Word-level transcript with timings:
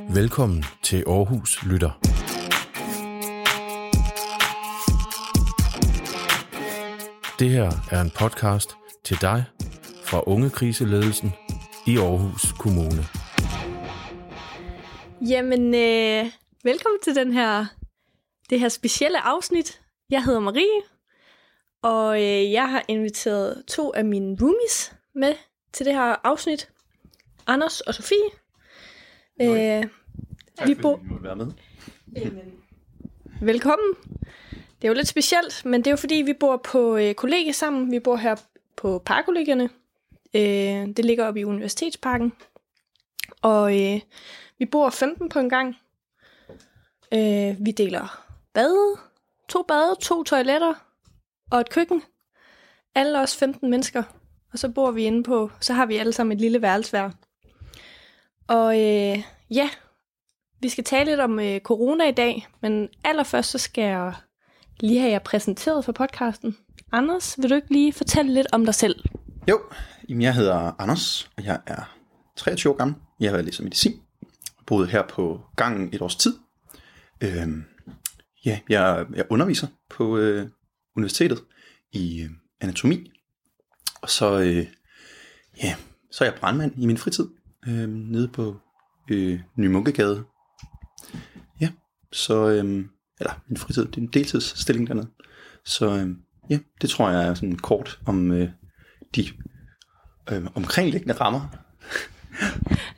Velkommen 0.00 0.64
til 0.82 1.04
Aarhus 1.06 1.62
Lytter. 1.62 1.90
Det 7.38 7.50
her 7.50 7.70
er 7.90 8.00
en 8.00 8.10
podcast 8.10 8.70
til 9.04 9.20
dig 9.20 9.44
fra 10.04 10.22
Ungekriseledelsen 10.26 11.32
i 11.86 11.98
Aarhus 11.98 12.52
Kommune. 12.52 13.02
Jamen, 15.28 15.74
øh, 15.74 16.32
velkommen 16.64 17.00
til 17.02 17.14
den 17.14 17.32
her, 17.32 17.66
det 18.50 18.60
her 18.60 18.68
specielle 18.68 19.20
afsnit. 19.20 19.80
Jeg 20.10 20.24
hedder 20.24 20.40
Marie, 20.40 20.82
og 21.82 22.16
øh, 22.16 22.52
jeg 22.52 22.70
har 22.70 22.84
inviteret 22.88 23.64
to 23.68 23.92
af 23.94 24.04
mine 24.04 24.36
roomies 24.42 24.94
med 25.14 25.34
til 25.72 25.86
det 25.86 25.94
her 25.94 26.16
afsnit. 26.24 26.68
Anders 27.46 27.80
og 27.80 27.94
Sofie. 27.94 28.41
Øh, 29.42 29.84
vi 30.66 30.74
bor... 30.74 31.00
være 31.20 31.36
med. 31.36 31.46
Velkommen. 33.40 33.94
Det 34.50 34.84
er 34.84 34.88
jo 34.88 34.94
lidt 34.94 35.08
specielt, 35.08 35.64
men 35.64 35.80
det 35.80 35.86
er 35.86 35.90
jo 35.90 35.96
fordi, 35.96 36.14
vi 36.14 36.32
bor 36.32 36.56
på 36.56 36.96
øh, 36.96 37.14
kollegie 37.14 37.52
sammen. 37.52 37.90
Vi 37.90 37.98
bor 37.98 38.16
her 38.16 38.36
på 38.76 39.02
parkollegierne. 39.04 39.70
Øh, 40.34 40.96
det 40.96 41.04
ligger 41.04 41.26
oppe 41.26 41.40
i 41.40 41.44
Universitetsparken. 41.44 42.32
Og 43.42 43.80
øh, 43.80 44.00
vi 44.58 44.66
bor 44.66 44.90
15 44.90 45.28
på 45.28 45.38
en 45.38 45.48
gang. 45.48 45.76
Øh, 47.12 47.56
vi 47.66 47.70
deler 47.70 48.24
bade, 48.54 48.96
to 49.48 49.62
bade, 49.62 49.96
to 50.00 50.22
toiletter 50.22 50.74
og 51.50 51.60
et 51.60 51.70
køkken. 51.70 52.02
Alle 52.94 53.20
os 53.20 53.36
15 53.36 53.70
mennesker. 53.70 54.02
Og 54.52 54.58
så 54.58 54.68
bor 54.68 54.90
vi 54.90 55.04
inde 55.04 55.22
på, 55.22 55.50
så 55.60 55.72
har 55.72 55.86
vi 55.86 55.96
alle 55.96 56.12
sammen 56.12 56.36
et 56.36 56.40
lille 56.40 56.62
værelse 56.62 56.90
hver. 56.90 57.10
Og 58.52 58.80
øh, 58.80 59.22
ja, 59.50 59.70
vi 60.60 60.68
skal 60.68 60.84
tale 60.84 61.10
lidt 61.10 61.20
om 61.20 61.40
øh, 61.40 61.60
corona 61.60 62.08
i 62.08 62.12
dag, 62.12 62.48
men 62.62 62.88
allerførst 63.04 63.50
så 63.50 63.58
skal 63.58 63.84
jeg 63.84 64.14
lige 64.80 65.00
have 65.00 65.12
jer 65.12 65.18
præsenteret 65.18 65.84
for 65.84 65.92
podcasten. 65.92 66.56
Anders, 66.92 67.38
vil 67.38 67.50
du 67.50 67.54
ikke 67.54 67.72
lige 67.72 67.92
fortælle 67.92 68.34
lidt 68.34 68.46
om 68.52 68.64
dig 68.64 68.74
selv? 68.74 69.04
Jo, 69.48 69.60
jamen 70.08 70.22
jeg 70.22 70.34
hedder 70.34 70.80
Anders, 70.80 71.30
og 71.36 71.44
jeg 71.44 71.60
er 71.66 71.96
23 72.36 72.72
år 72.72 72.76
gammel. 72.76 72.96
Jeg 73.20 73.30
har 73.30 73.42
læst 73.42 73.62
medicin. 73.62 74.00
Boet 74.66 74.88
her 74.88 75.02
på 75.08 75.40
gangen 75.56 75.94
et 75.94 76.02
års 76.02 76.16
tid. 76.16 76.38
Øhm, 77.20 77.64
ja, 78.44 78.58
jeg, 78.68 79.06
jeg 79.14 79.24
underviser 79.30 79.66
på 79.90 80.16
øh, 80.16 80.48
universitetet 80.96 81.38
i 81.92 82.22
øh, 82.22 82.30
anatomi. 82.60 83.10
Og 84.02 84.10
så, 84.10 84.40
øh, 84.40 84.66
ja, 85.62 85.74
så 86.10 86.24
er 86.24 86.28
jeg 86.30 86.38
brandmand 86.40 86.72
i 86.76 86.86
min 86.86 86.98
fritid. 86.98 87.28
Øh, 87.68 87.88
nede 87.88 88.28
på 88.28 88.56
øh, 89.10 89.40
Ny 89.56 89.66
Munkegade. 89.66 90.24
Ja, 91.60 91.68
så, 92.12 92.48
øh, 92.48 92.84
eller 93.20 93.40
min 93.48 93.56
fritid, 93.56 93.84
det 93.86 93.96
er 93.96 94.00
en 94.00 94.06
deltidsstilling 94.06 94.88
dernede. 94.88 95.08
Så 95.64 95.96
øh, 95.96 96.08
ja, 96.50 96.58
det 96.80 96.90
tror 96.90 97.10
jeg 97.10 97.28
er 97.28 97.34
sådan 97.34 97.56
kort 97.56 98.00
om 98.06 98.32
øh, 98.32 98.48
de 99.14 99.24
øh, 100.32 100.46
omkringliggende 100.54 101.14
rammer. 101.14 101.40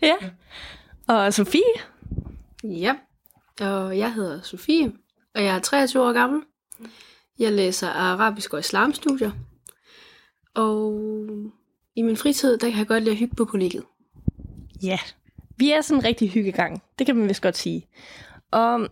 Ja. 0.02 0.14
Og 1.08 1.34
Sofie? 1.34 1.60
Ja, 2.64 2.94
og 3.60 3.98
jeg 3.98 4.14
hedder 4.14 4.42
Sofie, 4.42 4.92
og 5.34 5.44
jeg 5.44 5.56
er 5.56 5.60
23 5.60 6.02
år 6.02 6.12
gammel. 6.12 6.42
Jeg 7.38 7.52
læser 7.52 7.88
arabisk 7.88 8.52
og 8.52 8.60
islamstudier. 8.60 9.30
Og 10.54 11.00
i 11.96 12.02
min 12.02 12.16
fritid, 12.16 12.58
der 12.58 12.70
kan 12.70 12.78
jeg 12.78 12.86
godt 12.86 13.02
lide 13.02 13.12
at 13.12 13.18
hygge 13.18 13.36
på 13.36 13.44
kollegiet. 13.44 13.84
Ja, 14.82 14.98
vi 15.56 15.70
er 15.70 15.80
sådan 15.80 16.00
en 16.00 16.04
rigtig 16.04 16.30
hyggegang. 16.30 16.82
Det 16.98 17.06
kan 17.06 17.16
man 17.16 17.28
vist 17.28 17.42
godt 17.42 17.56
sige. 17.56 17.86
Og 18.50 18.88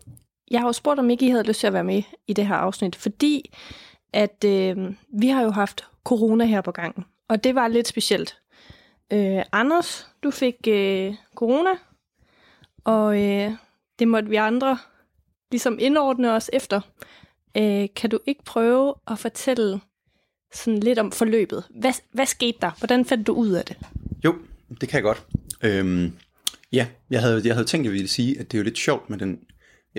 jeg 0.51 0.61
har 0.61 0.67
jo 0.69 0.73
spurgt, 0.73 1.01
om 1.01 1.11
ikke 1.11 1.27
I 1.27 1.31
havde 1.31 1.45
lyst 1.45 1.61
til 1.61 1.67
at 1.67 1.73
være 1.73 1.85
med 1.85 2.03
i 2.27 2.33
det 2.33 2.47
her 2.47 2.55
afsnit, 2.55 2.97
fordi 2.97 3.55
at 4.13 4.45
øh, 4.45 4.77
vi 5.21 5.29
har 5.29 5.43
jo 5.43 5.51
haft 5.51 5.85
corona 6.05 6.45
her 6.45 6.61
på 6.61 6.73
gangen, 6.73 7.05
og 7.29 7.45
det 7.45 7.55
var 7.55 7.69
lidt 7.69 7.89
specielt. 7.89 8.39
Øh, 9.13 9.43
Anders, 9.53 10.09
du 10.23 10.31
fik 10.31 10.55
øh, 10.69 11.15
corona, 11.35 11.71
og 12.85 13.23
øh, 13.23 13.53
det 13.99 14.09
måtte 14.09 14.29
vi 14.29 14.37
andre 14.37 14.79
ligesom 15.51 15.79
indordne 15.81 16.33
os 16.33 16.51
efter. 16.53 16.81
Øh, 17.57 17.89
kan 17.97 18.11
du 18.11 18.19
ikke 18.27 18.45
prøve 18.45 18.95
at 19.07 19.19
fortælle 19.19 19.81
sådan 20.53 20.81
lidt 20.81 20.99
om 20.99 21.13
forløbet? 21.13 21.65
Hvad, 21.71 21.93
hvad 22.13 22.27
skete 22.27 22.59
der? 22.61 22.71
Hvordan 22.79 23.05
fandt 23.05 23.27
du 23.27 23.33
ud 23.33 23.51
af 23.51 23.65
det? 23.65 23.79
Jo, 24.25 24.35
det 24.81 24.89
kan 24.89 24.97
jeg 24.97 25.03
godt. 25.03 25.27
Øhm, 25.63 26.13
ja, 26.73 26.87
jeg 27.11 27.21
havde, 27.21 27.43
jeg 27.45 27.55
havde 27.55 27.67
tænkt, 27.67 27.85
at 27.85 27.89
jeg 27.89 27.93
ville 27.93 28.09
sige, 28.09 28.41
at 28.41 28.53
det 28.53 28.59
er 28.59 28.61
jo 28.61 28.65
lidt 28.65 28.79
sjovt 28.79 29.11
med 29.11 29.19
den, 29.19 29.39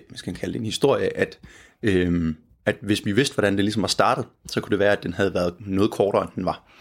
man 0.09 0.17
skal 0.17 0.35
kalde 0.35 0.53
det 0.53 0.59
en 0.59 0.65
historie, 0.65 1.17
at, 1.17 1.39
øhm, 1.83 2.37
at 2.65 2.75
hvis 2.81 3.05
vi 3.05 3.11
vidste, 3.11 3.33
hvordan 3.33 3.55
det 3.55 3.63
ligesom 3.63 3.81
var 3.81 3.87
startet, 3.87 4.25
så 4.49 4.61
kunne 4.61 4.71
det 4.71 4.79
være, 4.79 4.91
at 4.91 5.03
den 5.03 5.13
havde 5.13 5.33
været 5.33 5.53
noget 5.59 5.91
kortere, 5.91 6.23
end 6.23 6.31
den 6.35 6.45
var. 6.45 6.71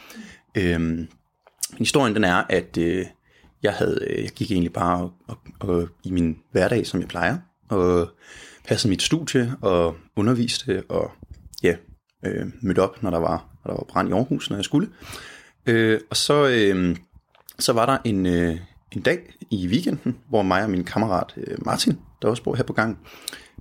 Øhm, 0.54 1.08
historien 1.78 2.14
den 2.14 2.24
er, 2.24 2.44
at 2.48 2.78
øh, 2.78 3.06
jeg, 3.62 3.72
havde, 3.72 4.06
øh, 4.10 4.22
jeg 4.22 4.30
gik 4.30 4.50
egentlig 4.50 4.72
bare 4.72 5.02
og, 5.02 5.12
og, 5.26 5.68
og, 5.68 5.88
i 6.04 6.10
min 6.10 6.38
hverdag, 6.52 6.86
som 6.86 7.00
jeg 7.00 7.08
plejer, 7.08 7.38
og 7.68 8.08
passede 8.68 8.90
mit 8.90 9.02
studie 9.02 9.54
og 9.60 9.96
underviste 10.16 10.82
og 10.88 11.10
ja, 11.62 11.76
øh, 12.24 12.46
mødte 12.60 12.80
op, 12.80 13.02
når 13.02 13.10
der 13.10 13.18
var, 13.18 13.48
når 13.64 13.72
der 13.72 13.78
var 13.78 13.86
brand 13.88 14.08
i 14.08 14.12
Aarhus, 14.12 14.50
når 14.50 14.56
jeg 14.56 14.64
skulle. 14.64 14.88
Øh, 15.66 16.00
og 16.10 16.16
så, 16.16 16.48
øh, 16.48 16.96
så 17.58 17.72
var 17.72 17.86
der 17.86 17.98
en, 18.04 18.26
øh, 18.26 18.58
en 18.96 19.02
dag 19.02 19.20
i 19.50 19.68
weekenden, 19.68 20.18
hvor 20.28 20.42
mig 20.42 20.62
og 20.62 20.70
min 20.70 20.84
kammerat 20.84 21.34
øh, 21.36 21.58
Martin, 21.64 21.98
der 22.22 22.28
også 22.28 22.42
bor 22.42 22.54
her 22.54 22.64
på 22.64 22.72
gang, 22.72 22.98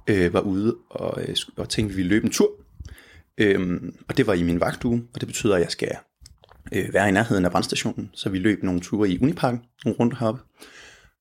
øh, 0.07 0.33
var 0.33 0.41
ude 0.41 0.75
og, 0.89 1.21
øh, 1.21 1.35
og 1.57 1.69
tænkte, 1.69 1.91
at 1.91 1.97
vi 1.97 2.01
ville 2.01 2.09
løbe 2.09 2.25
en 2.25 2.31
tur. 2.31 2.49
Øh, 3.37 3.81
og 4.07 4.17
det 4.17 4.27
var 4.27 4.33
i 4.33 4.43
min 4.43 4.59
vagtstue, 4.59 5.03
og 5.13 5.21
det 5.21 5.27
betyder, 5.27 5.55
at 5.55 5.61
jeg 5.61 5.71
skal 5.71 5.91
øh, 6.73 6.93
være 6.93 7.09
i 7.09 7.11
nærheden 7.11 7.45
af 7.45 7.51
brandstationen, 7.51 8.09
så 8.13 8.29
vi 8.29 8.39
løb 8.39 8.63
nogle 8.63 8.81
ture 8.81 9.09
i 9.09 9.19
Uniparken, 9.21 9.61
nogle 9.85 9.99
runder 9.99 10.17
heroppe. 10.17 10.41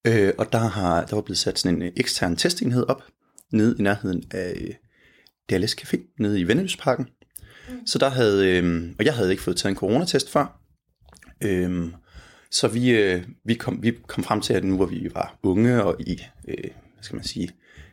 Øh, 0.07 0.33
og 0.39 0.53
der, 0.53 0.59
har, 0.59 1.05
der 1.05 1.15
var 1.15 1.23
blevet 1.23 1.39
sat 1.39 1.59
sådan 1.59 1.77
en 1.77 1.83
øh, 1.83 1.93
ekstern 1.97 2.37
testenhed 2.37 2.85
op, 2.89 3.03
nede 3.53 3.77
i 3.79 3.83
nærheden 3.83 4.23
af 4.31 4.79
Dallas 5.51 5.77
Café, 5.81 6.15
nede 6.19 6.41
i 6.41 6.49
Venneløsparken. 6.49 7.09
Mm. 7.69 7.87
Så 7.87 7.99
der 7.99 8.09
havde, 8.09 8.59
øh, 8.59 8.91
og 8.99 9.05
jeg 9.05 9.15
havde 9.15 9.31
ikke 9.31 9.43
fået 9.43 9.57
taget 9.57 9.71
en 9.71 9.77
coronatest 9.77 10.31
før, 10.31 10.61
øh, 11.41 11.93
så 12.51 12.69
vi, 12.69 12.91
øh, 12.91 13.23
vi, 13.45 13.55
kom, 13.55 13.83
vi 13.83 13.93
kom 14.07 14.25
frem 14.25 14.41
til, 14.41 14.55
at 14.55 14.65
nu 14.65 14.77
hvor 14.77 14.87
vi 14.87 15.11
var 15.15 15.39
unge 15.43 15.85
og 15.85 15.97
i, 16.01 16.23
øh, 16.49 16.71
hvad 16.95 17.03
skal 17.03 17.17
man 17.17 17.25
sige, 17.25 17.51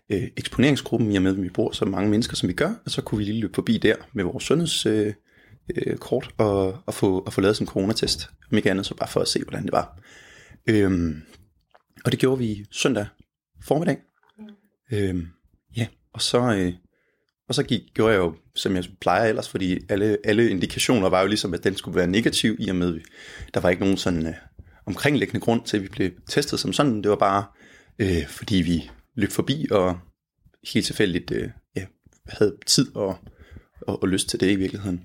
øh, 0.09 0.23
eksponeringsgruppen, 0.37 1.11
i 1.11 1.15
og 1.15 1.21
med, 1.21 1.31
at 1.31 1.43
vi 1.43 1.49
bor 1.49 1.71
så 1.71 1.85
mange 1.85 2.09
mennesker, 2.09 2.35
som 2.35 2.49
vi 2.49 2.53
gør, 2.53 2.73
og 2.85 2.91
så 2.91 3.01
kunne 3.01 3.17
vi 3.17 3.23
lige 3.23 3.41
løbe 3.41 3.55
forbi 3.55 3.77
der 3.77 3.95
med 4.13 4.23
vores 4.23 4.43
sundhedskort 4.43 4.93
øh, 4.93 5.13
øh, 5.75 5.97
kort 5.97 6.29
og, 6.37 6.77
og, 6.85 6.93
få, 6.93 7.19
og 7.19 7.33
få 7.33 7.41
lavet 7.41 7.55
sådan 7.55 7.63
en 7.63 7.71
coronatest. 7.71 8.29
Om 8.51 8.57
ikke 8.57 8.71
andet, 8.71 8.85
så 8.85 8.95
bare 8.95 9.09
for 9.09 9.19
at 9.19 9.27
se, 9.27 9.43
hvordan 9.43 9.63
det 9.63 9.71
var. 9.71 9.99
Øhm, 10.67 11.21
og 12.05 12.11
det 12.11 12.19
gjorde 12.19 12.39
vi 12.39 12.65
søndag 12.71 13.07
formiddag. 13.63 13.97
Øhm, 14.91 15.27
ja, 15.77 15.87
og 16.13 16.21
så, 16.21 16.55
øh, 16.55 16.73
og 17.49 17.55
så 17.55 17.63
gik, 17.63 17.81
gjorde 17.93 18.13
jeg 18.13 18.19
jo, 18.19 18.35
som 18.55 18.75
jeg 18.75 18.83
plejer 19.01 19.29
ellers, 19.29 19.49
fordi 19.49 19.79
alle, 19.89 20.17
alle 20.23 20.49
indikationer 20.49 21.09
var 21.09 21.21
jo 21.21 21.27
ligesom, 21.27 21.53
at 21.53 21.63
den 21.63 21.75
skulle 21.75 21.95
være 21.95 22.07
negativ, 22.07 22.55
i 22.59 22.69
og 22.69 22.75
med, 22.75 22.99
der 23.53 23.59
var 23.59 23.69
ikke 23.69 23.81
nogen 23.81 23.97
sådan 23.97 24.27
øh, 24.27 24.33
omkringliggende 24.87 25.39
grund 25.39 25.61
til, 25.65 25.77
at 25.77 25.83
vi 25.83 25.87
blev 25.87 26.11
testet 26.29 26.59
som 26.59 26.73
sådan. 26.73 27.01
Det 27.01 27.09
var 27.09 27.15
bare, 27.15 27.45
øh, 27.99 28.27
fordi 28.27 28.55
vi 28.55 28.91
løb 29.15 29.31
forbi 29.31 29.67
og 29.71 29.99
helt 30.73 30.85
tilfældigt 30.85 31.31
øh, 31.31 31.49
ja, 31.75 31.85
havde 32.27 32.55
tid 32.65 32.95
og, 32.95 33.17
og, 33.81 34.01
og 34.01 34.07
lyst 34.07 34.29
til 34.29 34.39
det 34.39 34.51
i 34.51 34.55
virkeligheden. 34.55 35.03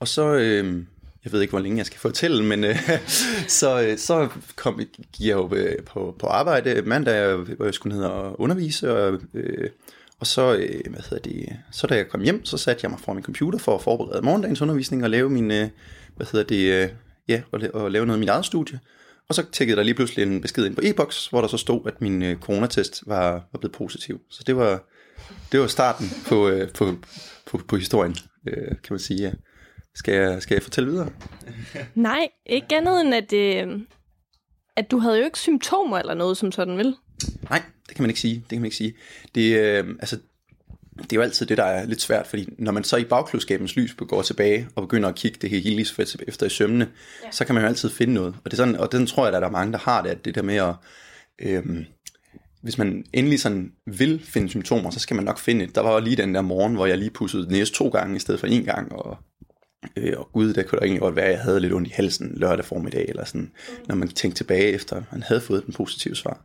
Og 0.00 0.08
så, 0.08 0.34
øh, 0.34 0.84
jeg 1.24 1.32
ved 1.32 1.40
ikke, 1.40 1.52
hvor 1.52 1.60
længe 1.60 1.78
jeg 1.78 1.86
skal 1.86 1.98
fortælle, 1.98 2.44
men 2.44 2.64
øh, 2.64 2.76
så, 3.60 3.82
øh, 3.82 3.98
så 3.98 4.28
kom, 4.56 4.80
jeg 5.20 5.32
jo 5.32 5.54
øh, 5.54 5.84
på, 5.84 6.16
på 6.18 6.26
arbejde 6.26 6.82
mandag, 6.82 7.36
hvor 7.36 7.64
jeg 7.64 7.74
skulle 7.74 7.96
ned 7.96 8.04
og 8.04 8.40
undervise, 8.40 8.96
og, 8.96 9.20
øh, 9.34 9.70
og 10.20 10.26
så, 10.26 10.54
øh, 10.54 10.80
hvad 10.90 11.00
hedder 11.10 11.30
det, 11.30 11.56
så 11.72 11.86
da 11.86 11.96
jeg 11.96 12.08
kom 12.08 12.20
hjem, 12.20 12.44
så 12.44 12.58
satte 12.58 12.80
jeg 12.82 12.90
mig 12.90 13.00
foran 13.00 13.16
min 13.16 13.24
computer 13.24 13.58
for 13.58 13.74
at 13.74 13.82
forberede 13.82 14.22
morgendagens 14.22 14.62
undervisning 14.62 15.04
og 15.04 15.10
lave 15.10 15.30
min, 15.30 15.50
øh, 15.50 15.68
hvad 16.16 16.26
hedder 16.32 16.46
det, 16.46 16.82
øh, 16.82 16.88
ja, 17.28 17.42
og, 17.52 17.60
og 17.74 17.90
lave 17.90 18.06
noget 18.06 18.16
af 18.16 18.20
mit 18.20 18.28
eget 18.28 18.44
studie. 18.44 18.80
Og 19.28 19.34
så 19.34 19.44
tækkede 19.52 19.76
der 19.76 19.82
lige 19.82 19.94
pludselig 19.94 20.22
en 20.22 20.40
besked 20.40 20.66
ind 20.66 20.74
på 20.74 20.80
e-boks, 20.84 21.26
hvor 21.26 21.40
der 21.40 21.48
så 21.48 21.56
stod, 21.56 21.86
at 21.86 22.00
min 22.00 22.22
øh, 22.22 22.36
coronatest 22.36 23.02
var, 23.06 23.30
var 23.30 23.58
blevet 23.58 23.72
positiv. 23.72 24.20
Så 24.30 24.42
det 24.46 24.56
var, 24.56 24.84
det 25.52 25.60
var 25.60 25.66
starten 25.66 26.06
på, 26.28 26.48
øh, 26.48 26.72
på, 26.72 26.94
på, 27.46 27.60
på 27.68 27.76
historien, 27.76 28.16
øh, 28.48 28.68
kan 28.68 28.90
man 28.90 28.98
sige, 28.98 29.22
ja. 29.22 29.32
Skal 29.96 30.14
jeg, 30.14 30.42
skal 30.42 30.54
jeg 30.54 30.62
fortælle 30.62 30.90
videre? 30.90 31.10
Nej, 31.94 32.28
ikke 32.46 32.76
andet 32.76 33.00
end 33.00 33.14
at, 33.14 33.32
øh, 33.32 33.80
at 34.76 34.90
du 34.90 34.98
havde 34.98 35.18
jo 35.18 35.24
ikke 35.24 35.38
symptomer 35.38 35.98
eller 35.98 36.14
noget 36.14 36.36
som 36.36 36.52
sådan, 36.52 36.78
vel? 36.78 36.96
Nej, 37.50 37.62
det 37.88 37.96
kan 37.96 38.02
man 38.02 38.10
ikke 38.10 38.20
sige. 38.20 38.34
Det 38.34 38.48
kan 38.48 38.58
man 38.58 38.64
ikke 38.64 38.76
sige. 38.76 38.94
Det, 39.34 39.56
øh, 39.58 39.88
altså, 40.00 40.18
det 40.98 41.12
er 41.12 41.16
jo 41.16 41.22
altid 41.22 41.46
det, 41.46 41.58
der 41.58 41.64
er 41.64 41.86
lidt 41.86 42.00
svært, 42.00 42.26
fordi 42.26 42.48
når 42.58 42.72
man 42.72 42.84
så 42.84 42.96
i 42.96 43.04
bagklodskabens 43.04 43.76
lys 43.76 43.94
går 43.94 44.22
tilbage 44.22 44.68
og 44.74 44.82
begynder 44.82 45.08
at 45.08 45.14
kigge 45.14 45.38
det 45.42 45.50
hele 45.50 45.80
efter 46.26 46.46
i 46.46 46.48
sømne, 46.48 46.88
ja. 47.24 47.30
så 47.30 47.44
kan 47.44 47.54
man 47.54 47.64
jo 47.64 47.68
altid 47.68 47.90
finde 47.90 48.14
noget. 48.14 48.34
Og, 48.44 48.50
det 48.50 48.52
er 48.52 48.56
sådan, 48.56 48.76
og 48.76 48.92
den 48.92 49.06
tror 49.06 49.26
jeg, 49.26 49.34
at 49.34 49.42
der 49.42 49.48
er 49.48 49.52
mange, 49.52 49.72
der 49.72 49.78
har 49.78 50.02
det, 50.02 50.10
at 50.10 50.24
det 50.24 50.34
der 50.34 50.42
med 50.42 50.54
at, 50.56 50.74
øh, 51.38 51.84
hvis 52.62 52.78
man 52.78 53.04
endelig 53.12 53.40
sådan 53.40 53.72
vil 53.86 54.22
finde 54.24 54.48
symptomer, 54.48 54.90
så 54.90 55.00
skal 55.00 55.16
man 55.16 55.24
nok 55.24 55.38
finde 55.38 55.64
et. 55.64 55.74
Der 55.74 55.80
var 55.80 56.00
lige 56.00 56.16
den 56.16 56.34
der 56.34 56.40
morgen, 56.40 56.74
hvor 56.74 56.86
jeg 56.86 56.98
lige 56.98 57.10
pussede 57.10 57.52
næse 57.52 57.72
to 57.72 57.88
gange 57.88 58.16
i 58.16 58.18
stedet 58.18 58.40
for 58.40 58.46
en 58.46 58.64
gang, 58.64 58.92
og, 58.92 59.16
øh, 59.96 60.12
og 60.18 60.28
gud, 60.32 60.54
der 60.54 60.62
kunne 60.62 60.78
da 60.78 60.84
egentlig 60.84 61.00
godt 61.00 61.16
være, 61.16 61.24
at 61.24 61.32
jeg 61.32 61.40
havde 61.40 61.60
lidt 61.60 61.72
ondt 61.72 61.88
i 61.88 61.92
halsen 61.94 62.32
lørdag 62.36 62.64
formiddag, 62.64 63.04
eller 63.08 63.24
sådan, 63.24 63.40
mm. 63.40 63.74
når 63.88 63.94
man 63.94 64.08
tænkte 64.08 64.38
tilbage 64.38 64.72
efter, 64.72 65.02
man 65.12 65.22
havde 65.22 65.40
fået 65.40 65.66
den 65.66 65.74
positive 65.74 66.16
svar. 66.16 66.44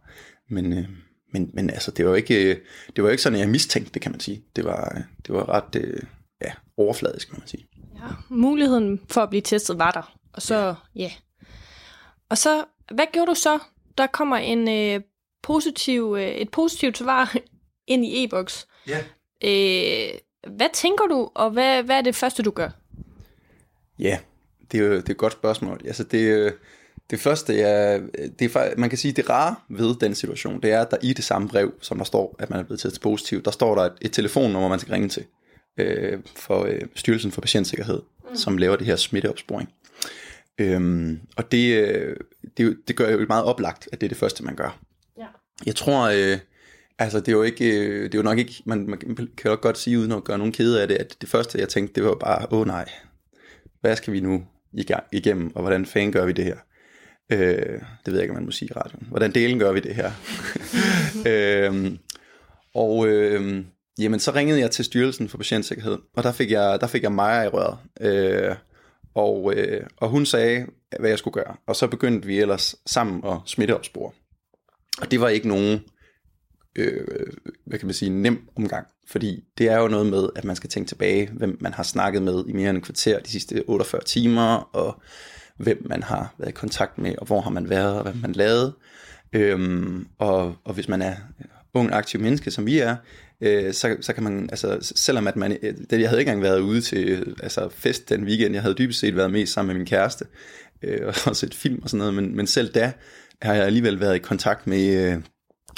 Men, 0.50 0.74
øh, 0.74 0.86
men, 1.32 1.50
men 1.54 1.70
altså, 1.70 1.92
det 1.92 2.06
var 2.06 2.16
ikke, 2.16 2.60
det 2.96 3.04
var 3.04 3.10
ikke 3.10 3.24
sådan, 3.24 3.36
at 3.36 3.42
jeg 3.42 3.50
mistænkte 3.50 3.94
det, 3.94 4.02
kan 4.02 4.12
man 4.12 4.20
sige. 4.20 4.44
Det 4.56 4.66
var, 4.66 5.02
det 5.28 5.36
var 5.36 5.50
ret 5.50 5.76
øh, 5.76 6.04
ja, 6.42 6.52
overfladisk, 6.78 7.30
kan 7.30 7.40
man 7.40 7.48
sige. 7.48 7.68
Ja, 7.96 8.08
muligheden 8.30 9.02
for 9.10 9.22
at 9.22 9.30
blive 9.30 9.42
testet 9.42 9.80
var 9.80 9.92
der. 9.92 10.16
Og 10.34 10.42
så, 10.42 10.56
ja. 10.56 11.02
ja. 11.02 11.12
Og 12.30 12.38
så, 12.38 12.66
hvad 12.92 13.06
gjorde 13.14 13.30
du 13.30 13.36
så? 13.36 13.60
Der 13.98 14.08
kommer 14.08 14.38
en 14.38 14.70
øh, 14.70 15.02
positiv, 15.44 16.16
øh, 16.20 16.28
et 16.28 16.52
positivt 16.52 16.98
svar 16.98 17.36
ind 17.88 18.06
i 18.06 18.24
e-boks. 18.24 18.68
Ja. 18.88 19.00
Øh, 19.44 20.20
hvad 20.56 20.70
tænker 20.74 21.08
du, 21.08 21.32
og 21.36 21.52
hvad, 21.52 21.84
hvad 21.84 21.98
er 21.98 22.02
det 22.02 22.16
første, 22.16 22.44
du 22.44 22.52
gør? 22.52 22.70
Ja, 24.00 24.20
det 24.72 24.80
er 24.80 24.86
jo 24.86 24.92
det 24.96 25.10
er 25.10 25.12
et 25.12 25.18
godt 25.18 25.34
spørgsmål. 25.34 25.82
Altså, 25.86 26.04
det, 26.04 26.20
øh, 26.20 26.52
det 27.10 27.20
første, 27.20 27.62
er, 27.62 28.02
det 28.40 28.56
er, 28.56 28.74
man 28.78 28.90
kan 28.90 28.98
sige, 28.98 29.12
det 29.12 29.30
rare 29.30 29.56
ved 29.70 29.96
den 29.96 30.16
situation, 30.16 30.62
det 30.62 30.72
er, 30.72 30.82
at 30.82 30.92
der 30.92 30.98
i 31.02 31.14
det 31.14 31.24
samme 31.24 31.48
brev, 31.48 31.74
som 31.82 31.98
der 31.98 32.06
står, 32.06 32.36
at 32.40 32.50
man 32.50 32.60
er 32.60 32.64
blevet 32.64 32.80
testet 32.80 33.02
positiv, 33.02 33.44
der 33.44 33.52
står 33.52 33.76
der 33.76 33.82
et, 33.82 33.94
et 34.02 34.12
telefonnummer, 34.12 34.70
man 34.70 34.80
skal 34.80 34.92
ringe 34.92 35.10
til 35.10 35.26
øh, 35.78 36.20
for 36.36 36.64
øh, 36.66 36.82
Styrelsen 36.96 37.32
for 37.32 37.42
Patientsikkerhed, 37.42 38.02
mm. 38.30 38.36
som 38.36 38.58
laver 38.58 38.76
det 38.76 38.86
her 38.86 38.96
smitteopsporing. 38.96 39.70
Øhm, 40.58 41.20
og 41.38 41.52
det, 41.52 41.88
øh, 41.88 42.16
det, 42.58 42.78
det 42.88 42.96
gør 42.96 43.10
jo 43.10 43.26
meget 43.28 43.44
oplagt, 43.44 43.90
at 43.92 44.02
det 44.02 44.08
er 44.08 44.10
det 44.10 44.18
første, 44.18 44.44
man 44.44 44.56
gør. 44.56 44.80
Ja. 45.18 45.26
Jeg 45.66 45.76
tror, 45.76 46.10
øh, 46.10 46.38
altså 47.00 47.20
det 47.20 47.28
er 47.28 47.32
jo 47.32 47.44
ikke, 47.44 47.80
øh, 47.80 48.04
det 48.04 48.16
er 48.16 48.20
jo 48.20 48.24
nok 48.24 48.38
ikke, 48.38 48.64
man, 48.66 48.86
man 48.88 48.98
kan 49.38 49.52
jo 49.52 49.58
godt 49.62 49.78
sige, 49.78 50.00
uden 50.00 50.12
at 50.12 50.24
gøre 50.24 50.38
nogen 50.38 50.54
kede 50.54 50.82
af 50.82 50.88
det, 50.88 50.96
at 50.96 51.16
det 51.22 51.30
første, 51.30 51.60
jeg 51.60 51.70
tænkte, 51.70 51.94
det 51.94 52.04
var 52.04 52.16
bare, 52.16 52.48
åh 52.52 52.60
oh, 52.60 52.68
nej, 52.68 52.90
hvad 53.82 53.96
skal 53.96 54.14
vi 54.14 54.20
nu 54.20 54.44
igennem, 55.12 55.56
og 55.56 55.62
hvordan 55.62 55.86
fanden 55.86 56.12
gør 56.12 56.26
vi 56.26 56.32
det 56.32 56.46
her? 56.46 56.56
Øh, 57.30 57.82
det 58.06 58.08
ved 58.08 58.14
jeg 58.14 58.22
ikke, 58.22 58.32
om 58.32 58.36
man 58.36 58.46
må 58.46 58.52
sige 58.52 58.70
i 58.70 58.74
radioen. 58.74 59.08
Hvordan 59.10 59.32
delen 59.32 59.60
gør 59.60 59.72
vi 59.72 59.80
det 59.80 59.96
her? 59.96 60.12
øh, 61.32 61.92
og 62.76 63.08
øh, 63.08 63.66
jamen, 64.00 64.20
så 64.20 64.32
ringede 64.36 64.60
jeg 64.60 64.72
til 64.72 64.86
Styrelsen 64.86 65.30
for 65.30 65.38
Patientsikkerhed, 65.38 65.98
og 66.16 66.24
der 66.24 66.32
fik 66.32 66.52
jeg, 66.52 66.82
der 66.82 66.88
fik 66.88 67.04
jeg 67.04 67.12
Maja 67.12 67.44
i 67.44 67.48
røret. 67.48 67.78
Øh, 68.02 68.56
og, 69.16 69.54
øh, 69.56 69.88
og 69.98 70.10
hun 70.10 70.26
sagde, 70.26 70.66
hvad 71.00 71.10
jeg 71.10 71.20
skulle 71.20 71.34
gøre. 71.34 71.56
Og 71.68 71.76
så 71.76 71.88
begyndte 71.88 72.28
vi 72.28 72.40
ellers 72.40 72.76
sammen 72.86 73.24
at 73.26 73.38
smitteopspore. 73.46 74.12
Og 75.02 75.12
det 75.12 75.22
var 75.22 75.30
ikke 75.30 75.48
nogen, 75.48 75.80
øh, 76.76 77.08
hvad 77.66 77.80
kan 77.80 77.86
man 77.86 77.94
sige, 77.94 78.10
nem 78.10 78.48
omgang. 78.56 78.88
Fordi 79.08 79.44
det 79.58 79.68
er 79.68 79.78
jo 79.78 79.88
noget 79.88 80.06
med, 80.06 80.30
at 80.36 80.44
man 80.44 80.56
skal 80.56 80.70
tænke 80.70 80.88
tilbage, 80.88 81.30
hvem 81.34 81.58
man 81.62 81.74
har 81.74 81.84
snakket 81.84 82.22
med 82.22 82.44
i 82.48 82.54
mere 82.54 82.70
end 82.70 82.78
en 82.78 82.84
kvarter 82.84 83.20
de 83.20 83.30
sidste 83.30 83.64
48 83.68 84.02
timer, 84.04 84.70
og 84.76 85.02
hvem 85.60 85.82
man 85.86 86.04
har 86.04 86.34
været 86.38 86.50
i 86.50 86.54
kontakt 86.54 86.98
med, 86.98 87.16
og 87.18 87.26
hvor 87.26 87.42
har 87.42 87.50
man 87.50 87.70
været, 87.70 87.96
og 87.96 88.04
hvad 88.04 88.14
man 88.14 88.32
lavet. 88.32 88.74
Øhm, 89.34 90.08
og, 90.18 90.56
og 90.64 90.74
hvis 90.74 90.88
man 90.88 91.02
er 91.02 91.16
ung 91.74 91.94
aktiv 91.94 92.22
menneske, 92.22 92.52
som 92.52 92.66
vi 92.66 92.80
er, 92.80 92.96
øh, 93.42 93.74
så, 93.74 93.98
så 94.02 94.14
kan 94.14 94.24
man, 94.24 94.50
altså 94.52 94.78
selvom 94.96 95.28
at 95.28 95.36
man, 95.36 95.52
det, 95.90 96.00
jeg 96.02 96.10
havde 96.10 96.22
ikke 96.22 96.30
engang 96.30 96.42
været 96.44 96.60
ude 96.60 96.82
til 96.82 97.36
altså, 97.44 97.70
fest 97.70 98.10
den 98.10 98.24
weekend, 98.24 98.54
jeg 98.54 98.62
havde 98.62 98.76
dybest 98.76 99.00
set 99.00 99.16
været 99.16 99.32
mest 99.32 99.54
sammen 99.54 99.68
med 99.68 99.80
min 99.80 99.88
kæreste, 99.88 100.26
øh, 100.84 101.08
og 101.28 101.36
set 101.36 101.54
film 101.54 101.80
og 101.84 101.90
sådan 101.90 102.00
noget, 102.00 102.14
men, 102.14 102.36
men 102.36 102.48
selv 102.48 102.74
da 102.74 102.92
har 103.42 103.54
jeg 103.54 103.66
alligevel 103.66 104.00
været 104.00 104.16
i 104.16 104.20
kontakt 104.20 104.68
med 104.68 105.12
øh, 105.14 105.22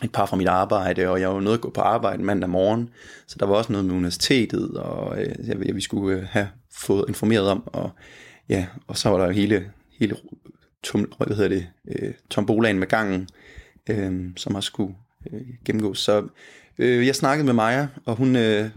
et 0.04 0.12
par 0.12 0.26
fra 0.26 0.38
mit 0.38 0.48
arbejde, 0.48 1.10
og 1.10 1.22
jeg 1.22 1.30
var 1.30 1.40
nødt 1.40 1.54
at 1.54 1.62
gå 1.62 1.70
på 1.70 1.82
arbejde 1.82 2.24
mandag 2.24 2.50
morgen, 2.50 2.90
så 3.28 3.36
der 3.40 3.46
var 3.46 3.56
også 3.56 3.72
noget 3.72 3.86
med 3.86 3.96
universitetet, 3.96 4.72
og 4.78 5.22
øh, 5.22 5.36
jeg, 5.48 5.76
vi 5.76 5.82
skulle 5.82 6.18
øh, 6.18 6.28
have 6.30 6.48
fået 6.74 7.06
informeret 7.08 7.48
om, 7.48 7.64
og 7.68 7.92
ja, 8.52 8.68
og 8.88 8.98
så 8.98 9.10
var 9.10 9.18
der 9.18 9.26
jo 9.26 9.32
hele, 9.32 9.72
hele 10.00 10.16
tom, 10.84 11.12
hvad 11.18 11.36
hedder 11.36 11.50
det, 11.50 11.68
øh, 11.88 12.14
tombolaen 12.30 12.80
med 12.80 12.88
gangen, 12.88 13.30
øh, 13.90 14.30
som 14.38 14.54
har 14.54 14.62
skulle 14.62 14.96
øh, 15.32 15.42
gennemgås. 15.66 16.00
Så 16.00 16.28
øh, 16.78 17.08
jeg 17.08 17.16
snakkede 17.16 17.46
med 17.46 17.54
Maja, 17.54 17.88
og 18.06 18.16
hun 18.16 18.36
øh, 18.36 18.70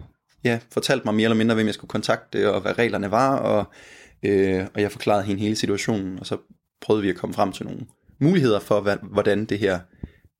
ja, 0.45 0.59
fortalte 0.71 1.05
mig 1.05 1.15
mere 1.15 1.25
eller 1.25 1.37
mindre, 1.37 1.55
hvem 1.55 1.67
jeg 1.67 1.75
skulle 1.75 1.89
kontakte, 1.89 2.55
og 2.55 2.61
hvad 2.61 2.79
reglerne 2.79 3.11
var, 3.11 3.37
og, 3.37 3.65
øh, 4.23 4.67
og 4.75 4.81
jeg 4.81 4.93
forklarede 4.93 5.25
hende 5.25 5.41
hele 5.41 5.57
situationen, 5.57 6.19
og 6.19 6.27
så 6.27 6.37
prøvede 6.81 7.03
vi 7.03 7.11
at 7.11 7.17
komme 7.17 7.35
frem 7.35 7.53
til 7.53 7.67
nogle 7.67 7.87
muligheder 8.19 8.61
for, 8.61 8.81
hvad, 8.81 8.97
hvordan 9.03 9.45
det 9.45 9.59
her 9.59 9.81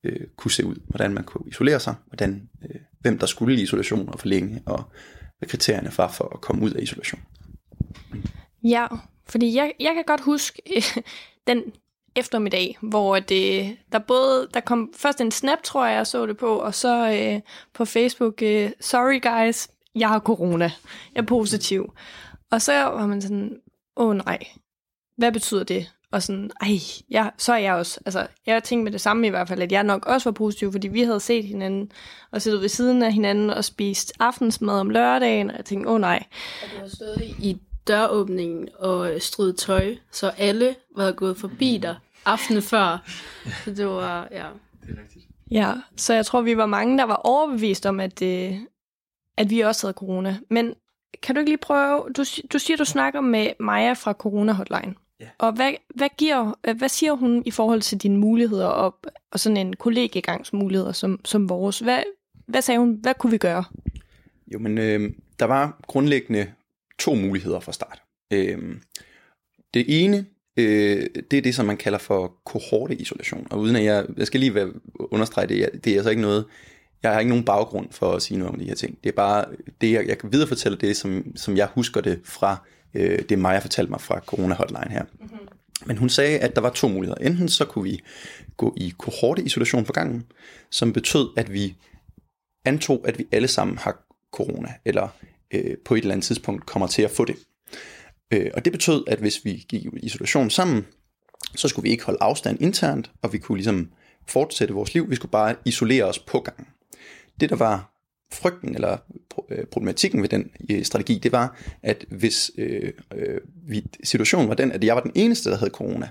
øh, 0.03 0.27
kunne 0.35 0.51
se 0.51 0.65
ud, 0.65 0.75
hvordan 0.87 1.13
man 1.13 1.23
kunne 1.23 1.49
isolere 1.49 1.79
sig, 1.79 1.95
hvordan, 2.07 2.49
øh, 2.63 2.81
hvem 2.99 3.19
der 3.19 3.25
skulle 3.25 3.59
i 3.59 3.61
isolation 3.61 4.09
og 4.09 4.19
for 4.19 4.27
længe, 4.27 4.61
og 4.65 4.83
hvad 5.37 5.49
kriterierne 5.49 5.91
var 5.97 6.11
for 6.11 6.33
at 6.33 6.41
komme 6.41 6.61
ud 6.63 6.71
af 6.71 6.81
isolation. 6.81 7.21
Ja, 8.63 8.87
fordi 9.29 9.55
jeg, 9.55 9.73
jeg 9.79 9.93
kan 9.93 10.03
godt 10.07 10.21
huske 10.21 10.61
den 11.47 11.63
eftermiddag, 12.15 12.77
hvor 12.81 13.19
det, 13.19 13.59
øh, 13.59 13.71
der 13.91 13.99
både, 13.99 14.47
der 14.53 14.59
kom 14.59 14.93
først 14.97 15.21
en 15.21 15.31
snap, 15.31 15.63
tror 15.63 15.85
jeg, 15.85 15.95
jeg 15.95 16.07
så 16.07 16.25
det 16.25 16.37
på, 16.37 16.59
og 16.59 16.75
så 16.75 17.11
øh, 17.11 17.41
på 17.73 17.85
Facebook, 17.85 18.41
øh, 18.41 18.71
sorry 18.79 19.21
guys, 19.21 19.67
jeg 19.95 20.09
har 20.09 20.19
corona, 20.19 20.71
jeg 21.15 21.21
er 21.21 21.25
positiv. 21.25 21.93
Og 22.51 22.61
så 22.61 22.73
var 22.73 23.07
man 23.07 23.21
sådan, 23.21 23.59
åh 23.97 24.07
oh, 24.07 24.15
nej, 24.15 24.39
hvad 25.17 25.31
betyder 25.31 25.63
det? 25.63 25.91
Og 26.11 26.23
sådan, 26.23 26.51
ej, 26.61 26.77
ja, 27.11 27.29
så 27.37 27.53
er 27.53 27.57
jeg 27.57 27.73
også, 27.73 27.99
altså, 28.05 28.27
jeg 28.45 28.63
tænkte 28.63 28.83
med 28.83 28.91
det 28.91 29.01
samme 29.01 29.27
i 29.27 29.29
hvert 29.29 29.47
fald, 29.47 29.61
at 29.61 29.71
jeg 29.71 29.83
nok 29.83 30.05
også 30.05 30.29
var 30.29 30.33
positiv, 30.33 30.71
fordi 30.71 30.87
vi 30.87 31.03
havde 31.03 31.19
set 31.19 31.45
hinanden, 31.45 31.91
og 32.31 32.41
siddet 32.41 32.61
ved 32.61 32.69
siden 32.69 33.03
af 33.03 33.13
hinanden, 33.13 33.49
og 33.49 33.65
spist 33.65 34.13
aftensmad 34.19 34.79
om 34.79 34.89
lørdagen, 34.89 35.49
og 35.49 35.57
jeg 35.57 35.65
tænkte, 35.65 35.89
åh 35.89 35.95
oh, 35.95 36.01
nej. 36.01 36.23
Og 36.63 36.69
du 36.75 36.79
har 36.81 36.87
stået 36.87 37.21
i 37.39 37.57
døråbningen 37.87 38.69
og 38.79 39.11
strydet 39.19 39.57
tøj, 39.57 39.95
så 40.11 40.29
alle 40.37 40.75
var 40.95 41.11
gået 41.11 41.37
forbi 41.37 41.77
dig 41.77 41.95
aftenen 42.25 42.61
før. 42.61 43.03
Så 43.65 43.71
det 43.71 43.87
var, 43.87 44.27
ja. 44.31 44.47
Det 44.81 44.97
er 44.97 45.01
rigtigt. 45.01 45.25
Ja, 45.51 45.73
så 45.95 46.13
jeg 46.13 46.25
tror, 46.25 46.41
vi 46.41 46.57
var 46.57 46.65
mange, 46.65 46.97
der 46.97 47.03
var 47.03 47.15
overbevist 47.15 47.85
om, 47.85 47.99
at, 47.99 48.21
øh, 48.21 48.53
at 49.37 49.49
vi 49.49 49.59
også 49.59 49.87
havde 49.87 49.93
corona. 49.97 50.37
Men 50.49 50.73
kan 51.23 51.35
du 51.35 51.39
ikke 51.39 51.51
lige 51.51 51.57
prøve, 51.57 52.03
du, 52.17 52.23
du 52.53 52.59
siger, 52.59 52.77
du 52.77 52.85
snakker 52.85 53.21
med 53.21 53.47
Maja 53.59 53.93
fra 53.93 54.13
Corona 54.13 54.51
Hotline. 54.51 54.95
Ja. 55.19 55.27
Og 55.37 55.51
hvad, 55.51 55.73
hvad, 55.95 56.09
giver, 56.17 56.73
hvad 56.73 56.89
siger 56.89 57.13
hun 57.13 57.43
i 57.45 57.51
forhold 57.51 57.81
til 57.81 57.97
dine 57.97 58.17
muligheder 58.17 58.67
og, 58.67 58.99
og 59.31 59.39
sådan 59.39 59.57
en 59.57 59.75
kollegegangsmuligheder 59.75 60.91
som, 60.91 61.19
som 61.25 61.49
vores? 61.49 61.79
Hvad, 61.79 62.03
hvad 62.47 62.61
sagde 62.61 62.79
hun? 62.79 62.93
Hvad 63.01 63.13
kunne 63.13 63.31
vi 63.31 63.37
gøre? 63.37 63.63
Jo, 64.53 64.59
men 64.59 64.77
øh, 64.77 65.11
der 65.39 65.45
var 65.45 65.79
grundlæggende 65.87 66.51
to 66.99 67.15
muligheder 67.15 67.59
fra 67.59 67.71
start. 67.71 68.01
Øh, 68.33 68.75
det 69.73 69.85
ene, 70.03 70.25
øh, 70.57 71.05
det 71.31 71.37
er 71.37 71.41
det, 71.41 71.55
som 71.55 71.65
man 71.65 71.77
kalder 71.77 71.99
for 71.99 72.33
kohorteisolation. 72.45 73.47
Og 73.49 73.59
uden 73.59 73.75
at 73.75 73.83
jeg, 73.83 74.05
jeg 74.17 74.27
skal 74.27 74.39
lige 74.39 74.71
understrege 74.99 75.47
det, 75.47 75.69
det 75.83 75.93
er 75.93 75.97
altså 75.97 76.09
ikke 76.09 76.21
noget, 76.21 76.45
jeg 77.03 77.13
har 77.13 77.19
ikke 77.19 77.29
nogen 77.29 77.45
baggrund 77.45 77.87
for 77.91 78.11
at 78.11 78.21
sige 78.21 78.37
noget 78.37 78.53
om 78.53 78.59
de 78.59 78.65
her 78.65 78.75
ting. 78.75 78.97
Det 79.03 79.09
er 79.09 79.15
bare 79.15 79.45
det, 79.81 79.91
jeg, 79.91 80.07
jeg 80.07 80.17
kan 80.17 80.31
viderefortælle 80.31 80.77
det, 80.77 80.97
som, 80.97 81.35
som 81.35 81.57
jeg 81.57 81.67
husker 81.75 82.01
det 82.01 82.19
fra 82.23 82.57
øh, 82.93 83.19
det 83.29 83.39
Maja 83.39 83.59
fortalte 83.59 83.91
mig 83.91 84.01
fra 84.01 84.19
Corona 84.19 84.55
Hotline 84.55 84.89
her. 84.89 85.03
Mm-hmm. 85.03 85.47
Men 85.85 85.97
hun 85.97 86.09
sagde, 86.09 86.39
at 86.39 86.55
der 86.55 86.61
var 86.61 86.69
to 86.69 86.87
muligheder. 86.87 87.21
Enten 87.21 87.49
så 87.49 87.65
kunne 87.65 87.83
vi 87.83 88.01
gå 88.57 88.73
i 88.77 88.93
kohorteisolation 88.97 89.85
på 89.85 89.93
gangen, 89.93 90.25
som 90.71 90.93
betød, 90.93 91.29
at 91.37 91.53
vi 91.53 91.75
antog, 92.65 93.07
at 93.07 93.19
vi 93.19 93.27
alle 93.31 93.47
sammen 93.47 93.77
har 93.77 94.05
corona, 94.31 94.73
eller 94.85 95.07
øh, 95.55 95.77
på 95.85 95.95
et 95.95 96.01
eller 96.01 96.13
andet 96.13 96.25
tidspunkt 96.25 96.65
kommer 96.65 96.87
til 96.87 97.01
at 97.01 97.11
få 97.11 97.25
det. 97.25 97.35
Øh, 98.33 98.51
og 98.53 98.65
det 98.65 98.73
betød, 98.73 99.03
at 99.07 99.19
hvis 99.19 99.45
vi 99.45 99.65
gik 99.69 99.85
i 99.85 99.89
isolation 100.03 100.49
sammen, 100.49 100.85
så 101.55 101.67
skulle 101.67 101.83
vi 101.83 101.89
ikke 101.89 102.05
holde 102.05 102.19
afstand 102.21 102.61
internt, 102.61 103.11
og 103.21 103.33
vi 103.33 103.37
kunne 103.37 103.57
ligesom 103.57 103.89
fortsætte 104.27 104.73
vores 104.73 104.93
liv. 104.93 105.09
Vi 105.09 105.15
skulle 105.15 105.31
bare 105.31 105.55
isolere 105.65 106.03
os 106.03 106.19
på 106.19 106.39
gangen. 106.39 106.67
Det, 107.39 107.49
der 107.49 107.55
var 107.55 107.91
frygten 108.33 108.75
eller 108.75 108.97
øh, 109.49 109.65
problematikken 109.65 110.21
ved 110.21 110.29
den 110.29 110.51
øh, 110.71 110.83
strategi, 110.83 111.19
det 111.23 111.31
var, 111.31 111.59
at 111.83 112.05
hvis 112.09 112.51
øh, 112.57 112.93
øh, 113.15 113.41
situationen 114.03 114.49
var 114.49 114.55
den, 114.55 114.71
at 114.71 114.83
jeg 114.83 114.95
var 114.95 115.01
den 115.01 115.11
eneste, 115.15 115.49
der 115.49 115.57
havde 115.57 115.71
corona, 115.71 116.09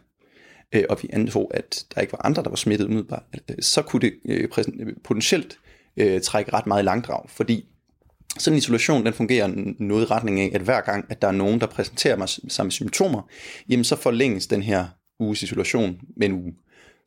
øh, 0.75 0.85
og 0.89 0.99
vi 1.03 1.09
antog, 1.13 1.51
at 1.55 1.87
der 1.95 2.01
ikke 2.01 2.13
var 2.13 2.27
andre, 2.27 2.43
der 2.43 2.49
var 2.49 2.57
smittet 2.57 2.87
umiddelbart, 2.87 3.23
øh, 3.51 3.57
så 3.61 3.83
kunne 3.83 4.01
det 4.01 4.15
øh, 4.25 4.49
potentielt 5.05 5.59
øh, 5.97 6.21
trække 6.21 6.53
ret 6.53 6.67
meget 6.67 6.83
i 6.83 6.85
langdrag, 6.85 7.31
fordi 7.31 7.69
sådan 8.39 8.55
en 8.55 8.59
isolation, 8.59 9.07
den 9.07 9.13
fungerer 9.13 9.75
noget 9.79 10.03
i 10.03 10.07
retning 10.07 10.41
af, 10.41 10.51
at 10.55 10.61
hver 10.61 10.81
gang, 10.81 11.07
at 11.09 11.23
der 11.23 11.29
er 11.29 11.33
nogen, 11.33 11.61
der 11.61 11.67
præsenterer 11.67 12.17
mig 12.17 12.29
samme 12.49 12.73
symptomer, 12.73 13.23
jamen 13.69 13.85
så 13.85 13.97
forlænges 13.97 14.47
den 14.47 14.63
her 14.63 14.87
uges 15.19 15.43
isolation 15.43 16.01
med 16.17 16.29
en 16.29 16.33
uge. 16.33 16.55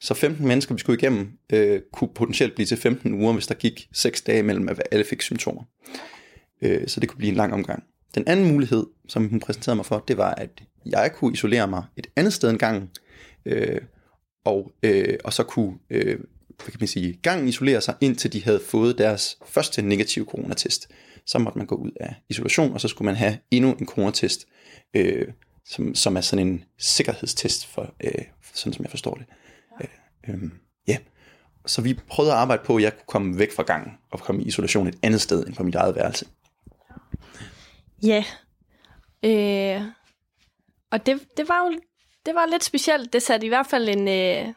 Så 0.02 0.14
15 0.14 0.48
mennesker, 0.48 0.76
vi 0.76 0.80
skulle 0.80 1.00
igennem, 1.00 1.32
øh, 1.54 1.82
kunne 1.94 2.10
potentielt 2.16 2.56
blive 2.56 2.66
til 2.66 2.78
15 2.78 3.14
uger, 3.14 3.34
hvis 3.34 3.48
der 3.48 3.56
gik 3.56 3.88
6 3.94 4.22
dage 4.22 4.44
mellem, 4.44 4.70
at 4.70 4.82
alle 4.92 5.06
fik 5.06 5.22
symptomer. 5.22 5.64
Øh, 6.62 6.88
så 6.88 7.00
det 7.00 7.10
kunne 7.10 7.18
blive 7.18 7.32
en 7.32 7.38
lang 7.38 7.54
omgang. 7.54 7.84
Den 8.16 8.24
anden 8.28 8.48
mulighed, 8.48 8.86
som 9.08 9.28
hun 9.30 9.40
præsenterede 9.40 9.76
mig 9.76 9.86
for, 9.86 10.04
det 10.08 10.18
var, 10.18 10.34
at 10.34 10.50
jeg 10.86 11.12
kunne 11.16 11.34
isolere 11.34 11.68
mig 11.68 11.84
et 11.98 12.08
andet 12.16 12.34
sted 12.34 12.50
en 12.50 12.58
gang, 12.58 12.90
øh, 13.46 13.82
og, 14.46 14.72
øh, 14.84 15.18
og 15.24 15.34
så 15.34 15.44
kunne 15.44 15.74
øh, 15.90 16.20
hvad 16.64 16.72
kan 16.72 16.78
man 16.80 16.88
sige, 16.88 17.20
gang 17.22 17.50
isolere 17.50 17.82
sig, 17.82 17.96
indtil 18.02 18.34
de 18.34 18.44
havde 18.44 18.60
fået 18.60 18.98
deres 18.98 19.38
første 19.46 19.82
negative 19.82 20.26
coronatest. 20.26 20.90
Så 21.28 21.40
måtte 21.40 21.58
man 21.58 21.68
gå 21.68 21.76
ud 21.76 21.92
af 22.00 22.16
isolation, 22.30 22.74
og 22.74 22.82
så 22.82 22.88
skulle 22.88 23.06
man 23.06 23.16
have 23.16 23.38
endnu 23.52 23.74
en 23.74 23.86
coronatest, 23.86 24.48
øh, 24.94 25.28
som, 25.66 25.96
som 25.96 26.18
er 26.18 26.22
sådan 26.22 26.48
en 26.48 26.64
sikkerhedstest, 26.78 27.66
for, 27.66 27.94
øh, 28.04 28.26
sådan 28.54 28.74
som 28.74 28.84
jeg 28.84 28.90
forstår 28.90 29.14
det. 29.14 29.26
Øh, 29.82 30.34
øh, 30.34 30.50
ja. 30.88 30.98
Så 31.66 31.82
vi 31.82 31.94
prøvede 31.94 32.34
at 32.34 32.38
arbejde 32.38 32.64
på, 32.66 32.76
at 32.76 32.84
jeg 32.84 32.94
kunne 32.94 33.06
komme 33.08 33.40
væk 33.40 33.52
fra 33.56 33.64
gangen 33.64 33.94
og 34.12 34.20
komme 34.20 34.44
i 34.44 34.46
isolation 34.46 34.88
et 34.88 34.98
andet 35.04 35.22
sted 35.22 35.48
end 35.48 35.56
på 35.56 35.64
mit 35.64 35.76
eget 35.76 35.96
værelse. 35.96 36.26
Ja. 38.04 38.24
Øh, 39.24 39.82
og 40.92 41.06
det, 41.06 41.20
det 41.38 41.50
var 41.50 41.66
jo 41.66 41.80
det 42.28 42.36
var 42.36 42.46
lidt 42.46 42.64
specielt. 42.64 43.14
Det 43.14 43.24
satte 43.24 43.46
i 43.46 43.50
hvert 43.50 43.68
fald 43.68 43.90
en 43.90 44.08
øh, 44.08 44.54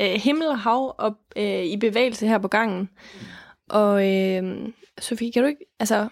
øh, 0.00 0.20
himmel 0.20 0.48
og 0.48 0.58
hav 0.58 0.94
op 0.98 1.16
øh, 1.36 1.64
i 1.64 1.76
bevægelse 1.76 2.26
her 2.26 2.38
på 2.38 2.48
gangen. 2.48 2.88
Og 3.70 4.12
øh, 4.12 4.68
Sofie, 4.98 5.32
kan 5.32 5.42
du 5.42 5.48
ikke... 5.48 5.64
Altså, 5.78 6.08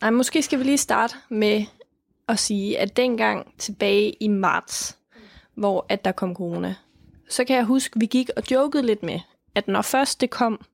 nej, 0.00 0.10
måske 0.10 0.42
skal 0.42 0.58
vi 0.58 0.64
lige 0.64 0.78
starte 0.78 1.14
med 1.28 1.64
at 2.28 2.38
sige, 2.38 2.78
at 2.78 2.96
dengang 2.96 3.54
tilbage 3.58 4.12
i 4.20 4.28
marts, 4.28 4.98
hvor 5.54 5.86
at 5.88 6.04
der 6.04 6.12
kom 6.12 6.34
corona, 6.34 6.74
så 7.28 7.44
kan 7.44 7.56
jeg 7.56 7.64
huske, 7.64 7.96
at 7.96 8.00
vi 8.00 8.06
gik 8.06 8.30
og 8.36 8.42
jokede 8.50 8.86
lidt 8.86 9.02
med, 9.02 9.20
at 9.54 9.68
når 9.68 9.82
først 9.82 10.20
det 10.20 10.30
kom 10.30 10.64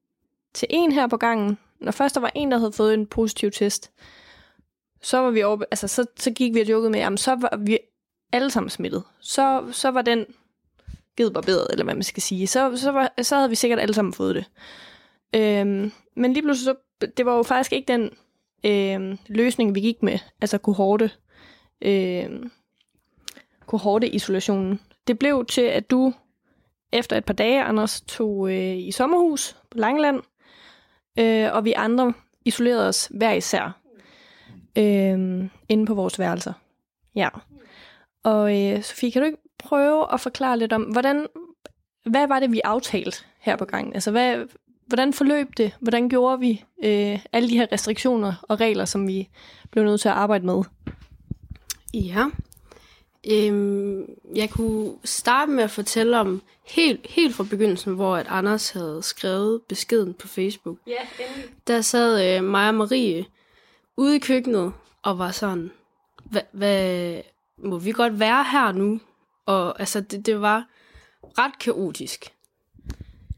til 0.54 0.68
en 0.70 0.92
her 0.92 1.06
på 1.06 1.16
gangen, 1.16 1.58
når 1.80 1.92
først 1.92 2.14
der 2.14 2.20
var 2.20 2.32
en, 2.34 2.50
der 2.50 2.58
havde 2.58 2.72
fået 2.72 2.94
en 2.94 3.06
positiv 3.06 3.50
test, 3.50 3.90
så 5.02 5.18
var 5.18 5.30
vi 5.30 5.42
over, 5.42 5.62
altså 5.70 5.88
så, 5.88 6.06
så 6.16 6.30
gik 6.30 6.54
vi 6.54 6.60
og 6.60 6.68
jokede 6.68 6.90
med, 6.90 7.00
at 7.00 7.20
så 7.20 7.34
var 7.34 7.56
vi 7.56 7.78
alle 8.32 8.50
sammen 8.50 8.70
smittet. 8.70 9.02
Så, 9.20 9.68
så 9.72 9.90
var 9.90 10.02
den 10.02 10.26
givet 11.16 11.32
barberet, 11.32 11.66
eller 11.70 11.84
hvad 11.84 11.94
man 11.94 12.02
skal 12.02 12.22
sige. 12.22 12.46
Så, 12.46 12.76
så, 12.76 12.92
var, 12.92 13.12
så 13.22 13.36
havde 13.36 13.48
vi 13.48 13.54
sikkert 13.54 13.80
alle 13.80 13.94
sammen 13.94 14.14
fået 14.14 14.34
det. 14.34 14.44
Øhm, 15.34 15.92
men 16.16 16.32
lige 16.32 16.42
pludselig, 16.42 16.64
så, 16.64 17.06
det 17.16 17.26
var 17.26 17.36
jo 17.36 17.42
faktisk 17.42 17.72
ikke 17.72 17.92
den 17.92 18.10
øhm, 18.66 19.18
løsning, 19.26 19.74
vi 19.74 19.80
gik 19.80 20.02
med, 20.02 20.18
altså 20.40 20.58
kohorte, 20.58 21.10
øhm, 21.82 22.50
kohorte-isolationen. 23.66 24.80
Det 25.06 25.18
blev 25.18 25.46
til, 25.46 25.62
at 25.62 25.90
du 25.90 26.12
efter 26.92 27.16
et 27.16 27.24
par 27.24 27.34
dage, 27.34 27.62
Anders, 27.62 28.00
tog 28.00 28.50
øh, 28.50 28.76
i 28.78 28.90
sommerhus 28.90 29.56
på 29.70 29.78
Langeland, 29.78 30.22
øh, 31.18 31.54
og 31.54 31.64
vi 31.64 31.72
andre 31.72 32.12
isolerede 32.44 32.88
os 32.88 33.10
hver 33.14 33.32
især 33.32 33.80
øh, 34.78 35.48
inde 35.68 35.86
på 35.86 35.94
vores 35.94 36.18
værelser. 36.18 36.52
Ja. 37.14 37.28
Og 38.24 38.58
øh, 38.58 38.82
Sofie, 38.82 39.12
kan 39.12 39.22
du 39.22 39.26
ikke 39.26 39.38
prøve 39.58 40.12
at 40.12 40.20
forklare 40.20 40.58
lidt 40.58 40.72
om, 40.72 40.82
hvordan, 40.82 41.26
hvad 42.06 42.28
var 42.28 42.40
det, 42.40 42.52
vi 42.52 42.60
aftalte 42.64 43.24
her 43.40 43.56
på 43.56 43.64
gangen? 43.64 43.94
Altså, 43.94 44.10
hvad, 44.10 44.46
hvordan 44.88 45.12
forløb 45.12 45.48
det? 45.56 45.76
Hvordan 45.80 46.08
gjorde 46.08 46.40
vi 46.40 46.64
øh, 46.84 47.18
alle 47.32 47.48
de 47.48 47.56
her 47.58 47.66
restriktioner 47.72 48.34
og 48.42 48.60
regler, 48.60 48.84
som 48.84 49.08
vi 49.08 49.28
blev 49.70 49.84
nødt 49.84 50.00
til 50.00 50.08
at 50.08 50.14
arbejde 50.14 50.46
med? 50.46 50.62
Ja. 51.94 52.26
Øhm, 53.30 54.04
jeg 54.34 54.50
kunne 54.50 54.92
starte 55.04 55.50
med 55.50 55.64
at 55.64 55.70
fortælle 55.70 56.20
om 56.20 56.42
helt, 56.66 57.06
helt 57.10 57.34
fra 57.34 57.44
begyndelsen, 57.50 57.94
hvor 57.94 58.16
at 58.16 58.26
Anders 58.28 58.70
havde 58.70 59.02
skrevet 59.02 59.62
beskeden 59.68 60.14
på 60.14 60.28
Facebook. 60.28 60.76
Ja, 60.86 61.24
endelig. 61.24 61.50
Der 61.66 61.80
sad 61.80 62.36
øh, 62.36 62.44
mig 62.44 62.68
og 62.68 62.74
Marie 62.74 63.24
ude 63.96 64.16
i 64.16 64.18
køkkenet 64.18 64.72
og 65.02 65.18
var 65.18 65.30
sådan, 65.30 65.70
hvad, 66.24 66.42
hvad, 66.52 67.20
må 67.64 67.78
vi 67.78 67.92
godt 67.92 68.20
være 68.20 68.44
her 68.44 68.72
nu? 68.72 69.00
Og 69.46 69.80
altså, 69.80 70.00
det, 70.00 70.26
det 70.26 70.40
var 70.40 70.64
ret 71.38 71.58
kaotisk. 71.58 72.32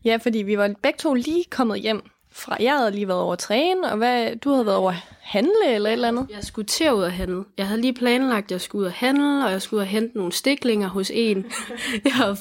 Ja, 0.04 0.16
fordi 0.16 0.38
vi 0.38 0.58
var 0.58 0.74
begge 0.82 0.96
to 0.98 1.14
lige 1.14 1.44
kommet 1.50 1.80
hjem 1.80 2.02
fra, 2.32 2.56
jeg 2.60 2.78
havde 2.78 2.90
lige 2.90 3.08
været 3.08 3.20
over 3.20 3.32
at 3.32 3.38
træne, 3.38 3.92
og 3.92 3.96
hvad, 3.96 4.36
du 4.36 4.50
havde 4.50 4.66
været 4.66 4.78
over 4.78 4.90
at 4.90 4.96
handle 5.20 5.74
eller 5.74 5.90
et 5.90 5.92
eller 5.92 6.08
andet. 6.08 6.26
Jeg 6.30 6.44
skulle 6.44 6.66
til 6.66 6.92
ud 6.92 7.04
at 7.04 7.12
handle. 7.12 7.44
Jeg 7.58 7.66
havde 7.66 7.80
lige 7.80 7.94
planlagt, 7.94 8.44
at 8.44 8.50
jeg 8.50 8.60
skulle 8.60 8.80
ud 8.80 8.86
at 8.86 8.92
handle, 8.92 9.44
og 9.44 9.50
jeg 9.52 9.62
skulle 9.62 9.78
ud 9.78 9.82
og 9.82 9.88
hente 9.88 10.16
nogle 10.16 10.32
stiklinger 10.32 10.88
hos 10.88 11.10
en. 11.14 11.46
jeg 12.04 12.12
havde, 12.12 12.36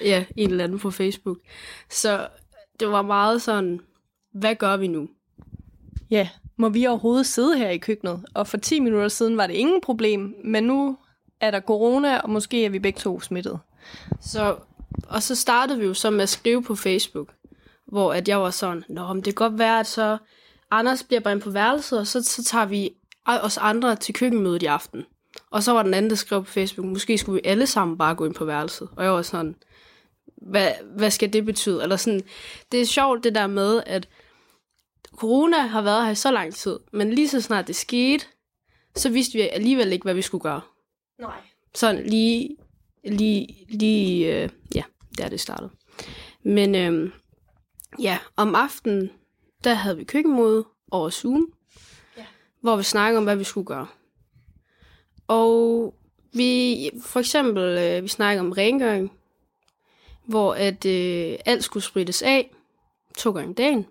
ja, 0.00 0.24
en 0.36 0.50
eller 0.50 0.64
anden 0.64 0.78
på 0.78 0.90
Facebook. 0.90 1.38
Så 1.90 2.28
det 2.80 2.88
var 2.88 3.02
meget 3.02 3.42
sådan, 3.42 3.80
hvad 4.34 4.54
gør 4.54 4.76
vi 4.76 4.86
nu? 4.86 5.08
Ja, 6.10 6.28
må 6.56 6.68
vi 6.68 6.86
overhovedet 6.86 7.26
sidde 7.26 7.58
her 7.58 7.70
i 7.70 7.78
køkkenet? 7.78 8.24
Og 8.34 8.46
for 8.46 8.56
10 8.56 8.80
minutter 8.80 9.08
siden 9.08 9.36
var 9.36 9.46
det 9.46 9.54
ingen 9.54 9.80
problem, 9.80 10.34
men 10.44 10.64
nu 10.64 10.96
er 11.40 11.50
der 11.50 11.60
corona, 11.60 12.18
og 12.18 12.30
måske 12.30 12.64
er 12.64 12.70
vi 12.70 12.78
begge 12.78 12.98
to 12.98 13.20
smittet. 13.20 13.58
Så, 14.20 14.56
og 15.08 15.22
så 15.22 15.34
startede 15.34 15.78
vi 15.78 15.86
jo 15.86 15.94
så 15.94 16.10
med 16.10 16.22
at 16.22 16.28
skrive 16.28 16.62
på 16.62 16.74
Facebook, 16.74 17.28
hvor 17.86 18.12
at 18.12 18.28
jeg 18.28 18.40
var 18.40 18.50
sådan, 18.50 18.84
Nå, 18.88 19.12
men 19.12 19.16
det 19.16 19.24
kan 19.24 19.48
godt 19.50 19.58
være, 19.58 19.80
at 19.80 19.86
så 19.86 20.18
Anders 20.70 21.02
bliver 21.02 21.20
bare 21.20 21.34
ind 21.34 21.42
på 21.42 21.50
værelset, 21.50 21.98
og 21.98 22.06
så, 22.06 22.22
så 22.22 22.44
tager 22.44 22.66
vi 22.66 22.90
os 23.26 23.58
andre 23.58 23.96
til 23.96 24.14
køkkenmødet 24.14 24.62
i 24.62 24.66
aften. 24.66 25.04
Og 25.50 25.62
så 25.62 25.72
var 25.72 25.82
den 25.82 25.94
anden, 25.94 26.10
der 26.10 26.16
skrev 26.16 26.44
på 26.44 26.50
Facebook, 26.50 26.86
måske 26.86 27.18
skulle 27.18 27.42
vi 27.42 27.48
alle 27.48 27.66
sammen 27.66 27.98
bare 27.98 28.14
gå 28.14 28.24
ind 28.24 28.34
på 28.34 28.44
værelset. 28.44 28.88
Og 28.96 29.04
jeg 29.04 29.12
var 29.12 29.22
sådan, 29.22 29.56
hvad, 30.36 30.72
hvad 30.96 31.10
skal 31.10 31.32
det 31.32 31.44
betyde? 31.44 31.82
Eller 31.82 31.96
sådan, 31.96 32.22
det 32.72 32.80
er 32.80 32.86
sjovt 32.86 33.24
det 33.24 33.34
der 33.34 33.46
med, 33.46 33.82
at 33.86 34.08
corona 35.16 35.58
har 35.58 35.82
været 35.82 36.04
her 36.04 36.10
i 36.12 36.14
så 36.14 36.30
lang 36.30 36.54
tid, 36.54 36.78
men 36.92 37.12
lige 37.12 37.28
så 37.28 37.40
snart 37.40 37.66
det 37.66 37.76
skete, 37.76 38.24
så 38.96 39.10
vidste 39.10 39.32
vi 39.32 39.40
alligevel 39.40 39.92
ikke, 39.92 40.04
hvad 40.04 40.14
vi 40.14 40.22
skulle 40.22 40.42
gøre. 40.42 40.60
Nej. 41.20 41.40
Sådan 41.74 42.06
lige, 42.06 42.56
lige, 43.04 43.66
lige, 43.68 44.42
øh, 44.42 44.48
ja, 44.74 44.82
der 45.18 45.28
det 45.28 45.40
startede. 45.40 45.70
Men 46.42 46.74
øh, 46.74 47.10
ja, 48.00 48.18
om 48.36 48.54
aftenen, 48.54 49.10
der 49.64 49.74
havde 49.74 49.96
vi 49.96 50.04
køkkenmøde 50.04 50.64
over 50.90 51.10
Zoom, 51.10 51.52
Ja. 52.16 52.24
hvor 52.60 52.76
vi 52.76 52.82
snakkede 52.82 53.18
om, 53.18 53.24
hvad 53.24 53.36
vi 53.36 53.44
skulle 53.44 53.66
gøre. 53.66 53.86
Og 55.28 55.94
vi, 56.32 56.90
for 57.02 57.20
eksempel, 57.20 57.78
øh, 57.78 58.02
vi 58.02 58.08
snakkede 58.08 58.40
om 58.46 58.52
rengøring, 58.52 59.12
hvor 60.26 60.54
at 60.54 60.84
øh, 60.86 61.38
alt 61.46 61.64
skulle 61.64 61.84
sprittes 61.84 62.22
af 62.22 62.50
to 63.18 63.32
gange 63.32 63.48
om 63.48 63.54
dagen. 63.54 63.86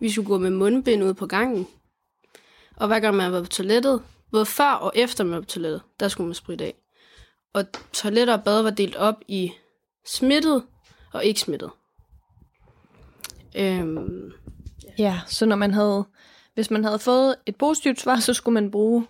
Vi 0.00 0.10
skulle 0.10 0.28
gå 0.28 0.38
med 0.38 0.50
mundbind 0.50 1.04
ud 1.04 1.14
på 1.14 1.26
gangen. 1.26 1.66
Og 2.76 2.86
hver 2.86 3.00
gang 3.00 3.16
man 3.16 3.32
var 3.32 3.40
på 3.42 3.48
toilettet, 3.48 4.02
både 4.32 4.46
før 4.46 4.70
og 4.72 4.92
efter 4.94 5.24
man 5.24 5.34
var 5.34 5.40
på 5.40 5.46
toilettet, 5.46 5.82
der 6.00 6.08
skulle 6.08 6.26
man 6.26 6.34
spritte 6.34 6.64
af. 6.64 6.74
Og 7.54 7.64
toiletter 7.92 8.36
og 8.36 8.44
bad 8.44 8.62
var 8.62 8.70
delt 8.70 8.96
op 8.96 9.14
i 9.28 9.52
smittet 10.06 10.62
og 11.12 11.24
ikke 11.24 11.40
smittet. 11.40 11.70
Øhm, 13.56 14.32
Ja, 14.98 15.20
så 15.26 15.46
når 15.46 15.56
man 15.56 15.74
havde, 15.74 16.04
hvis 16.54 16.70
man 16.70 16.84
havde 16.84 16.98
fået 16.98 17.36
et 17.46 17.56
positivt 17.56 18.00
svar, 18.00 18.20
så 18.20 18.34
skulle 18.34 18.54
man 18.54 18.70
bruge 18.70 19.06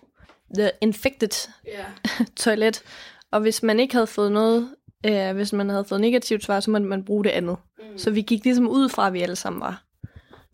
the 0.57 0.71
infected 0.81 1.49
ja. 1.67 1.85
toilet. 2.43 2.83
Og 3.31 3.41
hvis 3.41 3.63
man 3.63 3.79
ikke 3.79 3.93
havde 3.93 4.07
fået 4.07 4.31
noget, 4.31 4.75
øh, 5.05 5.35
hvis 5.35 5.53
man 5.53 5.69
havde 5.69 5.85
fået 5.85 6.01
negativt 6.01 6.43
svar, 6.43 6.59
så 6.59 6.71
måtte 6.71 6.85
man 6.85 7.05
bruge 7.05 7.23
det 7.23 7.29
andet. 7.29 7.57
Mm. 7.79 7.97
Så 7.97 8.11
vi 8.11 8.21
gik 8.21 8.43
ligesom 8.43 8.67
ud 8.69 8.89
fra, 8.89 9.07
at 9.07 9.13
vi 9.13 9.21
alle 9.21 9.35
sammen 9.35 9.59
var 9.61 9.83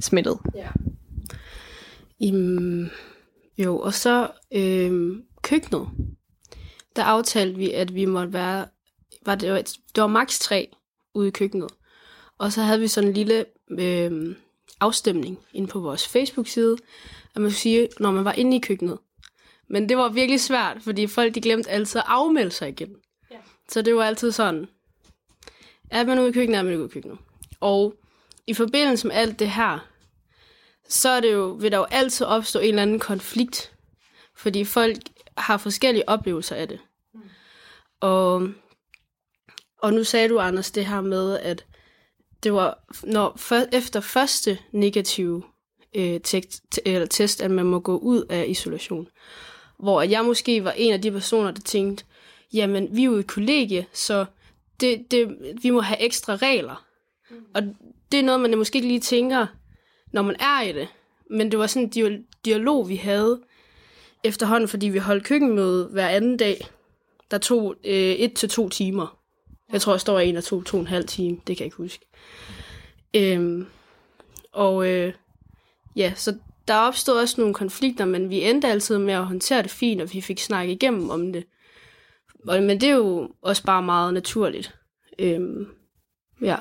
smittet. 0.02 0.38
ja. 0.56 0.68
Im, 2.20 2.90
jo, 3.58 3.80
og 3.80 3.94
så 3.94 4.32
øhm, 4.56 5.24
køkkenet. 5.42 5.88
Der 6.96 7.04
aftalte 7.04 7.58
vi, 7.58 7.72
at 7.72 7.96
vi 7.96 8.06
måtte 8.06 8.34
være, 8.34 8.66
var 9.26 9.36
det, 9.36 9.52
var- 9.52 9.62
det 9.96 10.02
var 10.02 10.08
maks 10.08 10.40
tre 10.40 10.68
ude 11.14 11.28
i 11.28 11.32
køkkenet. 11.32 11.70
Og 12.38 12.52
så 12.54 12.62
havde 12.62 12.80
vi 12.80 12.88
sådan 12.88 13.08
en 13.10 13.14
lille 13.14 13.46
øhm, 13.72 14.36
afstemning 14.80 15.40
inde 15.54 15.68
på 15.68 15.80
vores 15.80 16.08
Facebook-side, 16.08 16.78
at 17.36 17.42
man 17.42 17.52
skulle 17.52 17.60
sige, 17.62 17.90
når 18.00 18.12
man 18.12 18.26
var 18.26 18.34
inde 18.34 18.58
i 18.58 18.60
køkkenet. 18.60 18.98
Men 19.70 19.90
det 19.90 19.98
var 19.98 20.10
virkelig 20.10 20.42
svært, 20.42 20.78
fordi 20.82 21.08
folk 21.08 21.36
de 21.36 21.42
glemte 21.42 21.70
altid 21.70 22.00
at 22.00 22.06
afmelde 22.08 22.52
sig 22.52 22.70
igen. 22.70 22.96
Ja. 23.32 23.38
Så 23.70 23.82
det 23.82 23.96
var 23.96 24.04
altid 24.04 24.32
sådan, 24.32 24.68
er 25.92 26.06
man 26.06 26.20
ude 26.20 26.30
i 26.30 26.32
køkkenet, 26.32 26.60
er 26.60 26.64
man 26.64 26.76
ude 26.78 26.86
i 26.86 26.90
køkkenet. 26.90 27.18
Og 27.60 27.96
i 28.48 28.54
forbindelse 28.54 29.08
med 29.08 29.16
alt 29.16 29.40
det 29.40 29.50
her, 29.50 29.80
så 30.90 31.10
er 31.10 31.20
det 31.20 31.34
jo, 31.34 31.46
vil 31.60 31.72
der 31.72 31.78
jo 31.78 31.84
altid 31.84 32.26
opstå 32.26 32.60
en 32.60 32.66
eller 32.70 32.82
anden 32.82 33.00
konflikt, 33.00 33.74
fordi 34.36 34.64
folk 34.66 34.98
har 35.38 35.58
forskellige 35.58 36.10
oplevelser 36.10 36.56
af 36.56 36.68
det. 36.68 36.80
Mm. 37.14 37.22
Og, 38.00 38.50
og 39.82 39.94
nu 39.94 40.04
sagde 40.04 40.30
du, 40.30 40.40
Anders, 40.40 40.72
det 40.72 40.86
her 40.86 41.02
med, 41.02 41.40
at 41.40 41.66
det 42.44 42.54
var 42.54 42.84
når, 43.04 43.34
for, 43.36 43.56
efter 43.72 44.00
første 44.00 44.58
negative 44.72 45.44
øh, 45.96 46.20
tekst, 46.24 46.80
eller 46.86 47.08
test, 47.08 47.42
at 47.42 47.52
man 47.52 47.66
må 47.66 47.80
gå 47.80 47.98
ud 47.98 48.26
af 48.30 48.46
isolation. 48.48 49.08
Hvor 49.80 50.02
jeg 50.02 50.26
måske 50.26 50.64
var 50.64 50.72
en 50.72 50.94
af 50.94 51.02
de 51.02 51.12
personer, 51.12 51.52
der 51.52 51.62
tænkte, 51.62 52.06
jamen, 52.54 52.88
vi 52.96 53.02
er 53.02 53.06
jo 53.06 53.18
i 53.18 53.22
kollegie, 53.22 53.86
så 53.94 54.26
det, 54.80 55.12
det, 55.12 55.38
vi 55.62 55.70
må 55.70 55.82
have 55.82 56.02
ekstra 56.02 56.36
regler. 56.36 56.86
Mm. 57.30 57.46
Og 57.54 57.62
det 58.12 58.20
er 58.20 58.24
noget, 58.24 58.42
man 58.42 58.58
måske 58.58 58.76
ikke 58.76 58.88
lige 58.88 59.00
tænker, 59.00 59.48
når 60.12 60.22
man 60.22 60.36
er 60.40 60.62
i 60.62 60.74
det. 60.74 60.88
Men 61.30 61.52
det 61.52 61.60
var 61.60 61.68
sådan 61.68 61.84
en 61.84 61.92
dia- 61.96 62.42
dialog, 62.46 62.90
vi 62.90 62.96
havde 62.96 63.42
efterhånden, 64.24 64.68
fordi 64.68 64.90
vi 64.90 64.98
holdt 64.98 65.24
køkkenmøde 65.24 65.88
hver 65.92 66.08
anden 66.08 66.38
dag, 66.38 66.68
der 67.32 67.38
tog 67.38 67.76
øh, 67.86 67.94
et 67.94 68.34
til 68.34 68.50
to 68.50 68.70
timer. 68.70 69.20
Jeg 69.72 69.82
tror, 69.82 69.94
jeg 69.94 70.02
står 70.02 70.20
en 70.20 70.38
og 70.38 70.44
to, 70.44 70.62
to 70.62 70.78
og 70.78 70.82
en 70.82 70.88
halv 70.88 71.08
time, 71.08 71.38
det 71.48 71.58
kan 71.58 71.60
jeg 71.60 71.66
ikke 71.66 71.78
huske. 71.78 72.06
Øhm, 73.14 73.66
og 74.52 74.88
øh, 74.88 75.14
ja, 75.96 76.14
så 76.16 76.36
der 76.68 76.76
opstod 76.76 77.22
også 77.22 77.42
nogle 77.42 77.54
konflikter, 77.54 78.06
men 78.06 78.30
vi 78.30 78.42
endte 78.42 78.68
altid 78.68 78.98
med 78.98 79.14
at 79.14 79.26
håndtere 79.26 79.64
det 79.64 79.72
fint, 79.72 80.02
og 80.02 80.14
vi 80.14 80.22
fik 80.22 80.40
snakket 80.40 80.74
igennem 80.74 81.10
om 81.10 81.34
det. 81.34 81.46
Og, 82.48 82.64
men 82.64 82.82
det 82.82 82.90
er 82.90 82.96
jo 82.96 83.32
også 83.42 83.64
bare 83.64 83.84
meget 83.84 84.14
naturligt. 84.14 84.76
Øhm, 85.20 85.68
ja. 86.42 86.58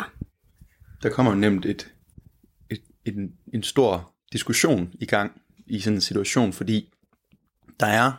Der 1.03 1.11
kommer 1.11 1.35
nemt 1.35 1.67
et, 1.67 1.93
et, 2.71 2.83
en, 3.05 3.33
en 3.55 3.63
stor 3.63 4.15
diskussion 4.33 4.93
i 5.01 5.07
gang 5.07 5.43
i 5.67 5.81
sådan 5.81 5.97
en 5.97 6.01
situation, 6.01 6.53
fordi 6.53 6.93
der 7.83 7.89
er 7.89 8.13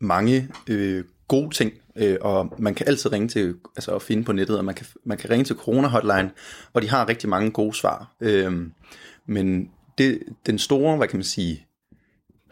mange 0.00 0.48
øh, 0.68 1.04
gode 1.28 1.54
ting, 1.54 1.72
øh, 1.96 2.16
og 2.20 2.54
man 2.58 2.74
kan 2.74 2.88
altid 2.88 3.12
ringe 3.12 3.28
til, 3.28 3.54
altså 3.76 3.94
at 3.94 4.02
finde 4.02 4.24
på 4.24 4.32
nettet, 4.32 4.58
og 4.58 4.64
man 4.64 4.74
kan, 4.74 4.86
man 5.04 5.18
kan 5.18 5.30
ringe 5.30 5.44
til 5.44 5.56
Corona 5.56 5.88
Hotline, 5.88 6.30
og 6.72 6.82
de 6.82 6.88
har 6.88 7.08
rigtig 7.08 7.28
mange 7.28 7.50
gode 7.50 7.74
svar. 7.74 8.16
Øh, 8.20 8.52
men 9.26 9.70
det, 9.98 10.22
den 10.46 10.58
store, 10.58 10.96
hvad 10.96 11.08
kan 11.08 11.16
man 11.16 11.24
sige, 11.24 11.66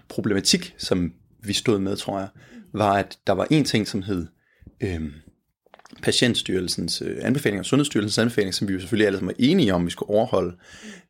problematik, 0.09 0.75
som 0.79 1.13
vi 1.43 1.53
stod 1.53 1.79
med, 1.79 1.97
tror 1.97 2.19
jeg, 2.19 2.29
var, 2.73 2.93
at 2.93 3.19
der 3.27 3.33
var 3.33 3.47
en 3.51 3.65
ting, 3.65 3.89
som 3.89 4.03
hed 4.03 4.27
øh, 4.81 5.03
Patientstyrelsens 6.03 7.03
øh, 7.03 7.17
anbefalinger, 7.21 7.63
Sundhedsstyrelsens 7.63 8.19
anbefalinger, 8.19 8.53
som 8.53 8.69
vi 8.69 8.73
jo 8.73 8.81
selvfølgelig 8.81 9.07
alle 9.07 9.19
sammen 9.19 9.35
er 9.39 9.45
enige 9.51 9.75
om, 9.75 9.87
vi 9.87 9.91
skulle 9.91 10.11
overholde. 10.11 10.57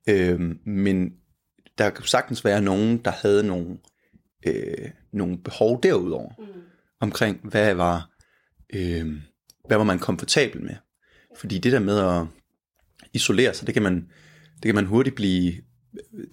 Øh, 0.09 0.41
men 0.67 1.13
der 1.79 1.91
kunne 1.91 2.09
sagtens 2.09 2.45
være 2.45 2.63
nogen, 2.63 2.99
der 2.99 3.11
havde 3.11 3.47
nogle, 3.47 3.79
øh, 4.47 4.91
nogle 5.13 5.39
behov 5.39 5.83
derudover, 5.83 6.33
mm. 6.39 6.61
omkring 7.01 7.41
hvad 7.43 7.75
var, 7.75 8.11
øh, 8.75 9.07
hvad 9.67 9.77
var 9.77 9.85
man 9.85 9.99
komfortabel 9.99 10.63
med. 10.63 10.75
Fordi 11.37 11.59
det 11.59 11.73
der 11.73 11.79
med 11.79 11.99
at 11.99 12.27
isolere 13.13 13.55
sig, 13.55 13.67
det 13.67 13.75
kan 13.75 13.83
man, 13.83 14.09
det 14.53 14.65
kan 14.65 14.75
man 14.75 14.87
hurtigt 14.87 15.17
blive, 15.17 15.53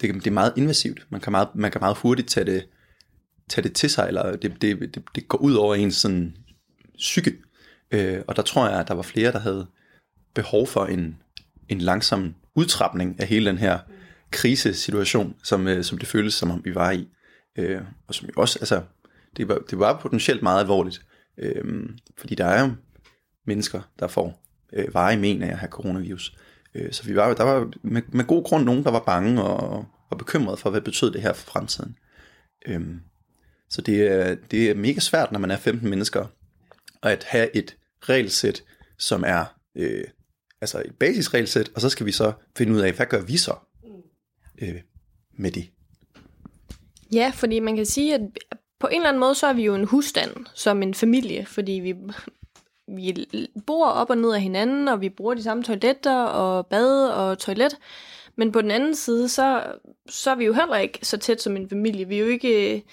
kan, 0.00 0.14
det 0.14 0.26
er 0.26 0.30
meget 0.30 0.52
invasivt. 0.56 1.06
Man 1.10 1.20
kan 1.20 1.32
meget, 1.32 1.48
man 1.54 1.70
kan 1.70 1.80
meget 1.80 1.96
hurtigt 1.96 2.28
tage 2.28 2.46
det, 2.46 2.68
tage 3.48 3.62
det 3.62 3.72
til 3.74 3.90
sig, 3.90 4.08
eller 4.08 4.36
det, 4.36 4.62
det, 4.62 4.94
det, 4.94 5.02
det 5.14 5.28
går 5.28 5.38
ud 5.38 5.54
over 5.54 5.74
ens 5.74 5.94
sådan 5.94 6.36
psyke. 6.96 7.36
Øh, 7.90 8.22
og 8.28 8.36
der 8.36 8.42
tror 8.42 8.68
jeg, 8.68 8.80
at 8.80 8.88
der 8.88 8.94
var 8.94 9.02
flere, 9.02 9.32
der 9.32 9.38
havde 9.38 9.66
behov 10.34 10.66
for 10.66 10.86
en, 10.86 11.22
en 11.68 11.78
langsom 11.78 12.34
udtrapning 12.54 13.20
af 13.20 13.26
hele 13.26 13.50
den 13.50 13.58
her 13.58 13.78
krisesituation, 14.30 15.34
som, 15.42 15.68
øh, 15.68 15.84
som 15.84 15.98
det 15.98 16.08
føltes 16.08 16.34
som 16.34 16.50
om 16.50 16.64
vi 16.64 16.74
var 16.74 16.90
i. 16.90 17.08
Øh, 17.56 17.80
og 18.06 18.14
som 18.14 18.28
jo 18.28 18.32
også, 18.36 18.58
altså, 18.58 18.82
det 19.36 19.48
var, 19.48 19.58
det 19.70 19.78
var 19.78 20.00
potentielt 20.00 20.42
meget 20.42 20.60
alvorligt, 20.60 21.06
øh, 21.38 21.88
fordi 22.18 22.34
der 22.34 22.44
er 22.44 22.62
jo 22.62 22.70
mennesker, 23.46 23.80
der 23.98 24.06
får 24.06 24.42
øh, 24.72 24.94
veje 24.94 25.16
men 25.16 25.42
af 25.42 25.50
at 25.50 25.58
have 25.58 25.70
coronavirus. 25.70 26.36
Øh, 26.74 26.92
så 26.92 27.04
vi 27.04 27.16
var, 27.16 27.34
der 27.34 27.44
var 27.44 27.72
med, 27.82 28.02
med 28.08 28.24
god 28.24 28.44
grund 28.44 28.64
nogen, 28.64 28.84
der 28.84 28.90
var 28.90 29.02
bange 29.06 29.42
og, 29.42 29.86
og 30.10 30.18
bekymrede 30.18 30.56
for, 30.56 30.70
hvad 30.70 30.80
betød 30.80 31.12
det 31.12 31.22
her 31.22 31.32
for 31.32 31.50
fremtiden. 31.50 31.96
Øh, 32.66 32.80
så 33.70 33.82
det 33.82 34.06
er, 34.06 34.36
det 34.50 34.70
er 34.70 34.74
mega 34.74 35.00
svært, 35.00 35.32
når 35.32 35.38
man 35.38 35.50
er 35.50 35.56
15 35.56 35.90
mennesker, 35.90 36.26
at 37.02 37.24
have 37.24 37.56
et 37.56 37.76
regelsæt, 38.00 38.64
som 38.98 39.24
er 39.26 39.44
øh, 39.74 40.04
altså 40.60 40.82
et 40.84 40.94
basisregelsæt, 40.98 41.70
og 41.74 41.80
så 41.80 41.88
skal 41.88 42.06
vi 42.06 42.12
så 42.12 42.32
finde 42.56 42.72
ud 42.72 42.80
af, 42.80 42.92
hvad 42.92 43.06
gør 43.06 43.22
vi 43.22 43.36
så 43.36 43.54
øh, 44.58 44.80
med 45.38 45.50
det. 45.50 45.70
Ja, 47.12 47.32
fordi 47.34 47.60
man 47.60 47.76
kan 47.76 47.86
sige, 47.86 48.14
at 48.14 48.20
på 48.80 48.86
en 48.86 48.96
eller 48.96 49.08
anden 49.08 49.20
måde, 49.20 49.34
så 49.34 49.46
er 49.46 49.52
vi 49.52 49.64
jo 49.64 49.74
en 49.74 49.84
husstand 49.84 50.46
som 50.54 50.82
en 50.82 50.94
familie, 50.94 51.46
fordi 51.46 51.72
vi, 51.72 51.94
vi 52.96 53.26
bor 53.66 53.86
op 53.86 54.10
og 54.10 54.18
ned 54.18 54.32
af 54.32 54.40
hinanden, 54.40 54.88
og 54.88 55.00
vi 55.00 55.08
bruger 55.08 55.34
de 55.34 55.42
samme 55.42 55.62
toiletter 55.62 56.22
og 56.24 56.66
bad 56.66 57.08
og 57.08 57.38
toilet. 57.38 57.78
Men 58.36 58.52
på 58.52 58.62
den 58.62 58.70
anden 58.70 58.94
side, 58.94 59.28
så, 59.28 59.62
så 60.08 60.30
er 60.30 60.34
vi 60.34 60.44
jo 60.44 60.52
heller 60.52 60.76
ikke 60.76 60.98
så 61.02 61.16
tæt 61.16 61.42
som 61.42 61.56
en 61.56 61.68
familie. 61.68 62.08
Vi 62.08 62.16
er 62.16 62.20
jo 62.20 62.26
ikke... 62.26 62.84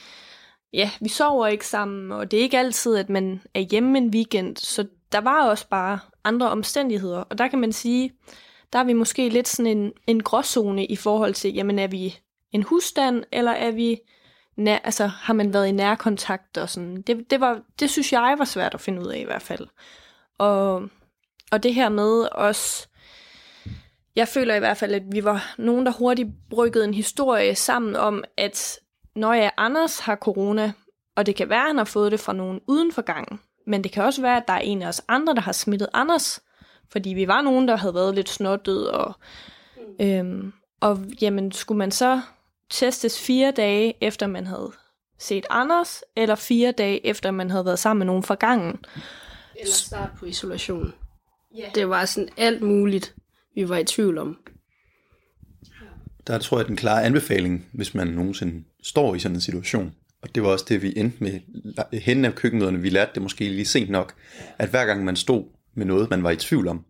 Ja, 0.74 0.92
vi 1.02 1.10
sover 1.10 1.48
ikke 1.48 1.68
sammen, 1.68 2.12
og 2.12 2.32
det 2.32 2.40
er 2.40 2.44
ikke 2.44 2.60
altid, 2.60 2.96
at 2.96 3.10
man 3.10 3.42
er 3.54 3.60
hjemme 3.60 3.98
en 3.98 4.10
weekend. 4.10 4.58
Så 4.58 4.88
der 5.12 5.22
var 5.22 5.50
også 5.50 5.68
bare 5.68 6.00
andre 6.24 6.50
omstændigheder. 6.50 7.18
Og 7.18 7.38
der 7.38 7.48
kan 7.48 7.60
man 7.60 7.74
sige, 7.74 8.14
der 8.74 8.80
er 8.80 8.84
vi 8.84 8.94
måske 8.94 9.30
lidt 9.30 9.48
sådan 9.48 9.78
en, 9.78 9.92
en 10.08 10.24
gråzone 10.24 10.86
i 10.86 10.96
forhold 10.96 11.34
til, 11.34 11.54
jamen 11.54 11.80
er 11.80 11.88
vi 11.88 12.20
en 12.54 12.64
husstand, 12.64 13.24
eller 13.32 13.52
er 13.52 13.72
vi 13.72 14.00
nær, 14.58 14.78
altså, 14.84 15.08
har 15.08 15.34
man 15.34 15.54
været 15.54 15.68
i 15.68 15.72
nærkontakt 15.72 16.58
og 16.58 16.70
sådan. 16.70 17.02
Det, 17.02 17.30
det, 17.30 17.40
var, 17.40 17.62
det 17.80 17.90
synes 17.90 18.14
jeg 18.14 18.36
var 18.38 18.46
svært 18.46 18.74
at 18.74 18.82
finde 18.82 19.02
ud 19.02 19.08
af 19.08 19.20
i 19.20 19.24
hvert 19.24 19.42
fald. 19.42 19.68
Og, 20.38 20.90
og 21.52 21.64
det 21.64 21.74
her 21.74 21.90
med 21.90 22.28
os, 22.32 22.90
jeg 24.16 24.28
føler 24.28 24.56
i 24.56 24.60
hvert 24.60 24.78
fald, 24.78 24.94
at 24.94 25.04
vi 25.12 25.24
var 25.24 25.54
nogen, 25.58 25.86
der 25.86 25.92
hurtigt 25.92 26.30
bryggede 26.50 26.86
en 26.86 26.94
historie 26.94 27.56
sammen 27.56 27.96
om, 27.96 28.24
at 28.38 28.80
når 29.16 29.34
jeg 29.34 29.52
Anders 29.58 30.00
har 30.00 30.16
corona, 30.16 30.72
og 31.16 31.26
det 31.26 31.36
kan 31.36 31.50
være, 31.50 31.62
at 31.62 31.68
han 31.68 31.78
har 31.78 31.86
fået 31.86 32.12
det 32.12 32.20
fra 32.20 32.34
nogen 32.34 32.62
uden 32.68 32.92
for 32.92 33.02
gangen, 33.02 33.40
men 33.68 33.84
det 33.84 33.92
kan 33.92 34.04
også 34.04 34.22
være, 34.22 34.38
at 34.38 34.48
der 34.48 34.54
er 34.54 34.60
en 34.60 34.82
af 34.82 34.88
os 34.88 35.02
andre, 35.08 35.36
der 35.36 35.42
har 35.42 35.52
smittet 35.52 35.90
Anders, 35.94 36.44
fordi 36.92 37.10
vi 37.10 37.28
var 37.28 37.42
nogen, 37.42 37.68
der 37.68 37.76
havde 37.76 37.94
været 37.94 38.16
lidt 38.16 38.30
snottet, 38.30 38.92
og, 38.92 39.14
øhm, 40.02 40.54
og 40.82 41.00
jamen, 41.22 41.52
skulle 41.52 41.78
man 41.78 41.92
så 41.92 42.22
testes 42.74 43.20
fire 43.20 43.52
dage 43.52 43.94
efter 44.02 44.28
man 44.28 44.48
havde 44.48 44.72
set 45.20 45.46
Anders, 45.50 46.04
eller 46.16 46.36
fire 46.36 46.72
dage 46.72 47.06
efter 47.06 47.32
man 47.32 47.52
havde 47.52 47.66
været 47.66 47.80
sammen 47.80 48.00
med 48.00 48.06
nogen 48.06 48.24
fra 48.24 48.36
gangen. 48.36 48.86
Eller 49.60 49.74
start 49.74 50.10
på 50.18 50.26
isolation. 50.26 50.94
Yeah. 51.60 51.76
Det 51.76 51.90
var 51.90 52.06
sådan 52.06 52.30
alt 52.38 52.62
muligt, 52.62 53.16
vi 53.56 53.70
var 53.70 53.78
i 53.78 53.84
tvivl 53.84 54.18
om. 54.18 54.38
Der 56.28 56.38
tror 56.38 56.58
jeg, 56.58 56.68
den 56.68 56.76
klare 56.76 57.04
anbefaling, 57.04 57.70
hvis 57.74 57.94
man 57.94 58.08
nogensinde 58.08 58.64
står 58.84 59.16
i 59.16 59.20
sådan 59.20 59.36
en 59.36 59.42
situation, 59.42 59.96
og 60.22 60.36
det 60.36 60.44
var 60.44 60.50
også 60.50 60.66
det, 60.70 60.82
vi 60.82 60.94
endte 60.96 61.24
med 61.24 61.40
hen 62.00 62.26
af 62.26 62.36
køkkenmøderne, 62.36 62.80
vi 62.80 62.90
lærte 62.90 63.12
det 63.14 63.22
måske 63.22 63.50
lige 63.50 63.66
sent 63.66 63.90
nok, 63.90 64.14
at 64.60 64.70
hver 64.70 64.86
gang 64.86 65.04
man 65.06 65.16
stod 65.16 65.44
med 65.76 65.86
noget, 65.86 66.10
man 66.10 66.24
var 66.24 66.32
i 66.32 66.36
tvivl 66.36 66.68
om, 66.68 66.86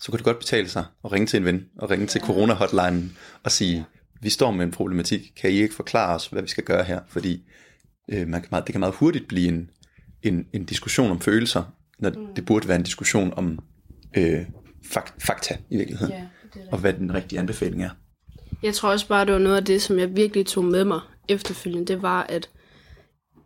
så 0.00 0.10
kunne 0.10 0.18
det 0.18 0.24
godt 0.24 0.38
betale 0.38 0.68
sig 0.68 0.84
at 1.04 1.12
ringe 1.12 1.26
til 1.26 1.36
en 1.36 1.44
ven, 1.44 1.64
og 1.78 1.90
ringe 1.90 2.06
til 2.06 2.20
corona-hotline 2.20 3.02
og 3.42 3.50
sige, 3.50 3.86
vi 4.22 4.30
står 4.30 4.50
med 4.50 4.64
en 4.64 4.70
problematik, 4.70 5.32
kan 5.36 5.50
I 5.50 5.54
ikke 5.54 5.74
forklare 5.74 6.14
os, 6.14 6.26
hvad 6.26 6.42
vi 6.42 6.48
skal 6.48 6.64
gøre 6.64 6.84
her? 6.84 7.00
Fordi 7.08 7.42
øh, 8.08 8.28
man 8.28 8.40
kan 8.40 8.48
meget, 8.50 8.66
det 8.66 8.72
kan 8.72 8.80
meget 8.80 8.94
hurtigt 8.94 9.28
blive 9.28 9.48
en, 9.48 9.70
en, 10.22 10.46
en 10.52 10.64
diskussion 10.64 11.10
om 11.10 11.20
følelser, 11.20 11.62
når 11.98 12.10
mm. 12.10 12.34
det 12.36 12.46
burde 12.46 12.68
være 12.68 12.76
en 12.76 12.82
diskussion 12.82 13.32
om 13.36 13.58
øh, 14.16 14.40
fak, 14.84 15.22
fakta 15.22 15.56
i 15.70 15.76
virkeligheden, 15.76 16.14
ja, 16.14 16.26
det 16.54 16.62
og 16.72 16.78
hvad 16.78 16.92
den 16.92 17.14
rigtige 17.14 17.38
anbefaling 17.38 17.82
er. 17.82 17.90
Jeg 18.62 18.74
tror 18.74 18.90
også 18.90 19.08
bare, 19.08 19.24
det 19.24 19.32
var 19.32 19.38
noget 19.38 19.56
af 19.56 19.64
det, 19.64 19.82
som 19.82 19.98
jeg 19.98 20.16
virkelig 20.16 20.46
tog 20.46 20.64
med 20.64 20.84
mig 20.84 21.00
efterfølgende, 21.28 21.86
det 21.86 22.02
var, 22.02 22.22
at 22.22 22.50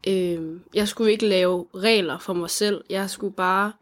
øh, 0.07 0.61
jeg 0.75 0.89
skulle 0.89 1.13
ikke 1.13 1.27
lave 1.27 1.67
regler 1.75 2.19
for 2.19 2.33
mig 2.33 2.51
selv. 2.51 2.85
Jeg 2.91 3.11
skulle 3.11 3.35
bare 3.35 3.73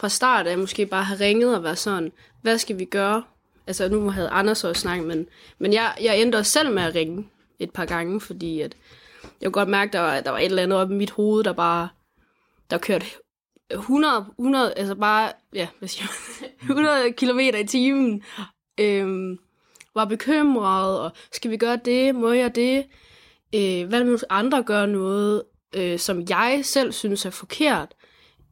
fra 0.00 0.08
start 0.08 0.46
af 0.46 0.58
måske 0.58 0.86
bare 0.86 1.04
have 1.04 1.20
ringet 1.20 1.56
og 1.56 1.62
være 1.62 1.76
sådan, 1.76 2.12
hvad 2.42 2.58
skal 2.58 2.78
vi 2.78 2.84
gøre? 2.84 3.22
Altså 3.68 3.88
nu 3.88 4.10
havde 4.10 4.28
Anders 4.28 4.64
også 4.64 4.80
snakket, 4.80 5.06
men, 5.06 5.26
men 5.58 5.72
jeg, 5.72 5.96
jeg 6.00 6.20
endte 6.20 6.36
også 6.36 6.52
selv 6.52 6.72
med 6.72 6.82
at 6.82 6.94
ringe 6.94 7.28
et 7.58 7.70
par 7.70 7.84
gange, 7.84 8.20
fordi 8.20 8.60
at 8.60 8.76
jeg 9.22 9.46
kunne 9.46 9.52
godt 9.52 9.68
mærke, 9.68 9.88
at 9.88 9.92
der 9.92 10.00
var, 10.00 10.20
der 10.20 10.30
var 10.30 10.38
et 10.38 10.44
eller 10.44 10.62
andet 10.62 10.78
op 10.78 10.90
i 10.90 10.94
mit 10.94 11.10
hoved, 11.10 11.44
der 11.44 11.52
bare, 11.52 11.88
der 12.70 12.78
kørte 12.78 13.06
100, 13.70 14.26
100, 14.38 14.74
altså 14.76 14.94
bare, 14.94 15.32
ja, 15.54 15.68
hvad 15.78 15.88
siger 15.88 16.06
man, 16.40 16.50
100 16.70 17.12
km 17.12 17.38
i 17.38 17.66
timen, 17.66 18.22
øhm, 18.80 19.38
var 19.94 20.04
bekymret, 20.04 21.00
og 21.00 21.10
skal 21.32 21.50
vi 21.50 21.56
gøre 21.56 21.80
det, 21.84 22.14
må 22.14 22.32
jeg 22.32 22.54
det, 22.54 22.86
øh, 23.54 23.88
hvad 23.88 24.04
hvis 24.04 24.24
andre 24.30 24.62
gør 24.62 24.86
noget, 24.86 25.42
øh, 25.74 25.98
som 25.98 26.24
jeg 26.28 26.60
selv 26.62 26.92
synes 26.92 27.26
er 27.26 27.30
forkert, 27.30 27.94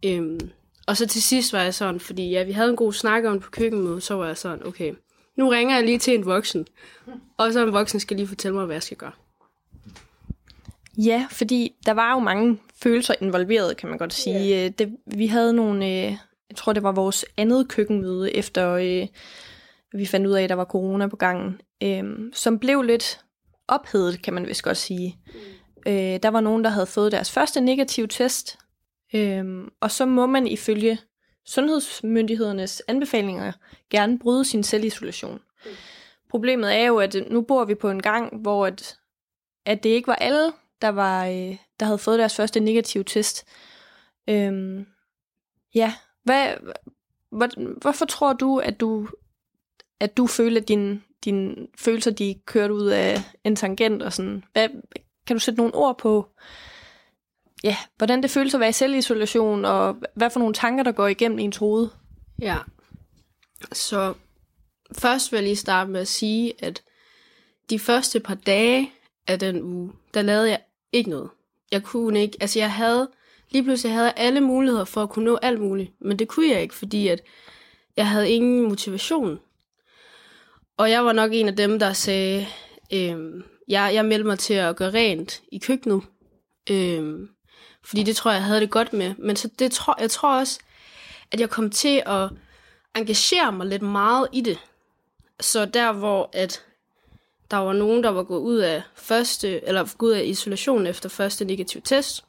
øhm, 0.04 0.50
og 0.86 0.96
så 0.96 1.06
til 1.06 1.22
sidst 1.22 1.52
var 1.52 1.62
jeg 1.62 1.74
sådan, 1.74 2.00
fordi 2.00 2.30
ja, 2.30 2.44
vi 2.44 2.52
havde 2.52 2.70
en 2.70 2.76
god 2.76 2.92
snak 2.92 3.24
om 3.24 3.40
på 3.40 3.50
køkkenmødet, 3.50 4.02
så 4.02 4.14
var 4.14 4.26
jeg 4.26 4.36
sådan, 4.36 4.66
okay, 4.66 4.94
nu 5.36 5.48
ringer 5.48 5.76
jeg 5.76 5.84
lige 5.84 5.98
til 5.98 6.14
en 6.14 6.26
voksen, 6.26 6.66
og 7.36 7.52
så 7.52 7.66
en 7.66 7.72
voksen 7.72 8.00
skal 8.00 8.16
lige 8.16 8.28
fortælle 8.28 8.56
mig, 8.56 8.66
hvad 8.66 8.74
jeg 8.74 8.82
skal 8.82 8.96
gøre. 8.96 9.12
Ja, 10.98 11.26
fordi 11.30 11.74
der 11.86 11.92
var 11.92 12.12
jo 12.12 12.18
mange 12.18 12.58
følelser 12.82 13.14
involveret, 13.20 13.76
kan 13.76 13.88
man 13.88 13.98
godt 13.98 14.12
sige. 14.14 14.56
Yeah. 14.56 14.72
Det, 14.78 14.96
vi 15.06 15.26
havde 15.26 15.52
nogle, 15.52 15.86
øh, 15.86 16.16
jeg 16.50 16.56
tror 16.56 16.72
det 16.72 16.82
var 16.82 16.92
vores 16.92 17.24
andet 17.36 17.68
køkkenmøde, 17.68 18.36
efter 18.36 18.70
øh, 18.70 19.06
vi 19.92 20.06
fandt 20.06 20.26
ud 20.26 20.32
af, 20.32 20.42
at 20.42 20.48
der 20.48 20.54
var 20.54 20.64
corona 20.64 21.06
på 21.06 21.16
gangen, 21.16 21.60
øh, 21.82 22.04
som 22.32 22.58
blev 22.58 22.82
lidt 22.82 23.20
ophedet, 23.68 24.22
kan 24.22 24.34
man 24.34 24.46
vist 24.46 24.62
godt 24.62 24.76
sige. 24.76 25.18
Mm. 25.26 25.92
Øh, 25.92 26.18
der 26.22 26.28
var 26.28 26.40
nogen, 26.40 26.64
der 26.64 26.70
havde 26.70 26.86
fået 26.86 27.12
deres 27.12 27.32
første 27.32 27.60
negative 27.60 28.06
test, 28.06 28.58
øh, 29.14 29.44
og 29.80 29.90
så 29.90 30.06
må 30.06 30.26
man 30.26 30.46
ifølge 30.46 30.98
sundhedsmyndighedernes 31.46 32.82
anbefalinger 32.88 33.52
gerne 33.90 34.18
bryde 34.18 34.44
sin 34.44 34.62
selvisolation. 34.62 35.40
Mm. 35.64 35.70
Problemet 36.28 36.74
er 36.74 36.84
jo, 36.84 36.98
at 36.98 37.14
øh, 37.14 37.30
nu 37.30 37.40
bor 37.40 37.64
vi 37.64 37.74
på 37.74 37.90
en 37.90 38.02
gang, 38.02 38.36
hvor 38.40 38.66
at, 38.66 38.98
at 39.64 39.82
det 39.82 39.90
ikke 39.90 40.06
var 40.06 40.14
alle, 40.14 40.52
der, 40.82 40.88
var, 40.88 41.26
øh, 41.26 41.56
der 41.80 41.86
havde 41.86 41.98
fået 41.98 42.18
deres 42.18 42.36
første 42.36 42.60
negative 42.60 43.04
test. 43.04 43.46
Øhm, 44.28 44.86
ja, 45.74 45.94
hvad, 46.22 46.54
hvor, 47.30 47.78
hvorfor 47.80 48.04
tror 48.04 48.32
du, 48.32 48.58
at 48.58 48.80
du 48.80 49.08
at 50.00 50.16
du 50.16 50.26
føler, 50.26 50.60
at 50.60 50.68
din 50.68 51.68
følelser, 51.78 52.10
de 52.10 52.34
kørte 52.46 52.74
ud 52.74 52.86
af 52.86 53.20
en 53.44 53.56
tangent 53.56 54.02
og 54.02 54.12
sådan. 54.12 54.44
Hvad, 54.52 54.68
kan 55.26 55.36
du 55.36 55.40
sætte 55.40 55.60
nogle 55.60 55.74
ord 55.74 55.98
på, 55.98 56.28
ja, 57.64 57.76
hvordan 57.96 58.22
det 58.22 58.30
føles 58.30 58.54
at 58.54 58.60
være 58.60 58.68
i 58.68 58.72
selvisolation, 58.72 59.64
og 59.64 59.96
hvad 60.14 60.30
for 60.30 60.38
nogle 60.38 60.54
tanker, 60.54 60.84
der 60.84 60.92
går 60.92 61.06
igennem 61.06 61.38
ens 61.38 61.56
hoved? 61.56 61.88
Ja. 62.40 62.56
Så 63.72 64.14
først 64.98 65.32
vil 65.32 65.36
jeg 65.36 65.44
lige 65.44 65.56
starte 65.56 65.90
med 65.90 66.00
at 66.00 66.08
sige, 66.08 66.52
at 66.64 66.82
de 67.70 67.78
første 67.78 68.20
par 68.20 68.34
dage 68.34 68.92
af 69.26 69.38
den 69.38 69.62
uge, 69.62 69.92
der 70.14 70.22
lavede 70.22 70.50
jeg 70.50 70.60
ikke 70.92 71.10
noget. 71.10 71.30
Jeg 71.72 71.82
kunne 71.82 72.22
ikke, 72.22 72.36
altså 72.40 72.58
jeg 72.58 72.72
havde, 72.72 73.10
lige 73.50 73.64
pludselig 73.64 73.92
havde 73.92 74.06
jeg 74.06 74.14
alle 74.16 74.40
muligheder 74.40 74.84
for 74.84 75.02
at 75.02 75.10
kunne 75.10 75.24
nå 75.24 75.38
alt 75.42 75.60
muligt, 75.60 75.92
men 76.00 76.18
det 76.18 76.28
kunne 76.28 76.50
jeg 76.50 76.62
ikke, 76.62 76.74
fordi 76.74 77.08
at 77.08 77.22
jeg 77.96 78.08
havde 78.08 78.30
ingen 78.30 78.68
motivation. 78.68 79.38
Og 80.76 80.90
jeg 80.90 81.04
var 81.04 81.12
nok 81.12 81.30
en 81.32 81.48
af 81.48 81.56
dem, 81.56 81.78
der 81.78 81.92
sagde, 81.92 82.46
øh, 82.92 83.42
jeg, 83.68 83.90
jeg 83.94 84.04
meldte 84.04 84.26
mig 84.26 84.38
til 84.38 84.54
at 84.54 84.76
gøre 84.76 84.90
rent 84.90 85.42
i 85.52 85.58
køkkenet, 85.58 86.02
Øh, 86.70 87.28
fordi 87.86 88.02
det 88.02 88.16
tror 88.16 88.30
jeg, 88.30 88.38
jeg 88.38 88.44
havde 88.44 88.60
det 88.60 88.70
godt 88.70 88.92
med. 88.92 89.14
Men 89.18 89.36
så 89.36 89.50
det 89.58 89.72
tror, 89.72 89.96
jeg 90.00 90.10
tror 90.10 90.38
også, 90.38 90.58
at 91.32 91.40
jeg 91.40 91.50
kom 91.50 91.70
til 91.70 92.02
at 92.06 92.30
engagere 92.96 93.52
mig 93.52 93.66
lidt 93.66 93.82
meget 93.82 94.28
i 94.32 94.40
det. 94.40 94.58
Så 95.40 95.64
der, 95.64 95.92
hvor 95.92 96.30
at 96.32 96.62
der 97.50 97.56
var 97.56 97.72
nogen, 97.72 98.02
der 98.02 98.10
var 98.10 98.22
gået 98.22 98.40
ud 98.40 98.58
af 98.58 98.82
første, 98.94 99.64
eller 99.64 99.88
gået 99.98 100.10
ud 100.10 100.14
af 100.16 100.24
isolation 100.24 100.86
efter 100.86 101.08
første 101.08 101.44
negativ 101.44 101.82
test, 101.82 102.24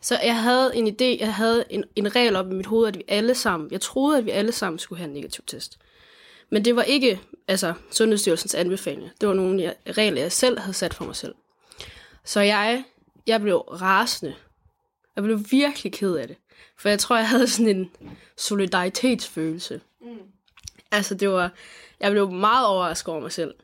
så 0.00 0.18
jeg 0.22 0.42
havde 0.42 0.76
en 0.76 0.88
idé, 0.88 1.20
jeg 1.20 1.34
havde 1.34 1.64
en, 1.70 1.84
en 1.96 2.16
regel 2.16 2.36
op 2.36 2.50
i 2.50 2.54
mit 2.54 2.66
hoved, 2.66 2.88
at 2.88 2.98
vi 2.98 3.04
alle 3.08 3.34
sammen, 3.34 3.70
jeg 3.70 3.80
troede, 3.80 4.18
at 4.18 4.24
vi 4.24 4.30
alle 4.30 4.52
sammen 4.52 4.78
skulle 4.78 4.98
have 4.98 5.08
en 5.08 5.14
negativ 5.14 5.44
test. 5.46 5.78
Men 6.50 6.64
det 6.64 6.76
var 6.76 6.82
ikke 6.82 7.20
altså, 7.48 7.74
Sundhedsstyrelsens 7.90 8.54
anbefalinger. 8.54 9.08
Det 9.20 9.28
var 9.28 9.34
nogle 9.34 9.62
jeg, 9.62 9.74
regler, 9.96 10.20
jeg 10.20 10.32
selv 10.32 10.58
havde 10.58 10.74
sat 10.74 10.94
for 10.94 11.04
mig 11.04 11.16
selv. 11.16 11.34
Så 12.24 12.40
jeg, 12.40 12.84
jeg 13.26 13.40
blev 13.40 13.56
rasende. 13.56 14.34
Jeg 15.20 15.24
blev 15.24 15.44
virkelig 15.50 15.92
ked 15.92 16.14
af 16.16 16.28
det. 16.28 16.36
For 16.76 16.88
jeg 16.88 16.98
tror, 16.98 17.16
jeg 17.16 17.28
havde 17.28 17.48
sådan 17.48 17.76
en 17.76 17.90
solidaritetsfølelse. 18.36 19.80
Mm. 20.00 20.18
Altså, 20.90 21.14
det 21.14 21.28
var... 21.28 21.52
Jeg 22.00 22.10
blev 22.10 22.30
meget 22.30 22.66
overrasket 22.66 23.08
over 23.08 23.20
mig 23.20 23.32
selv. 23.32 23.54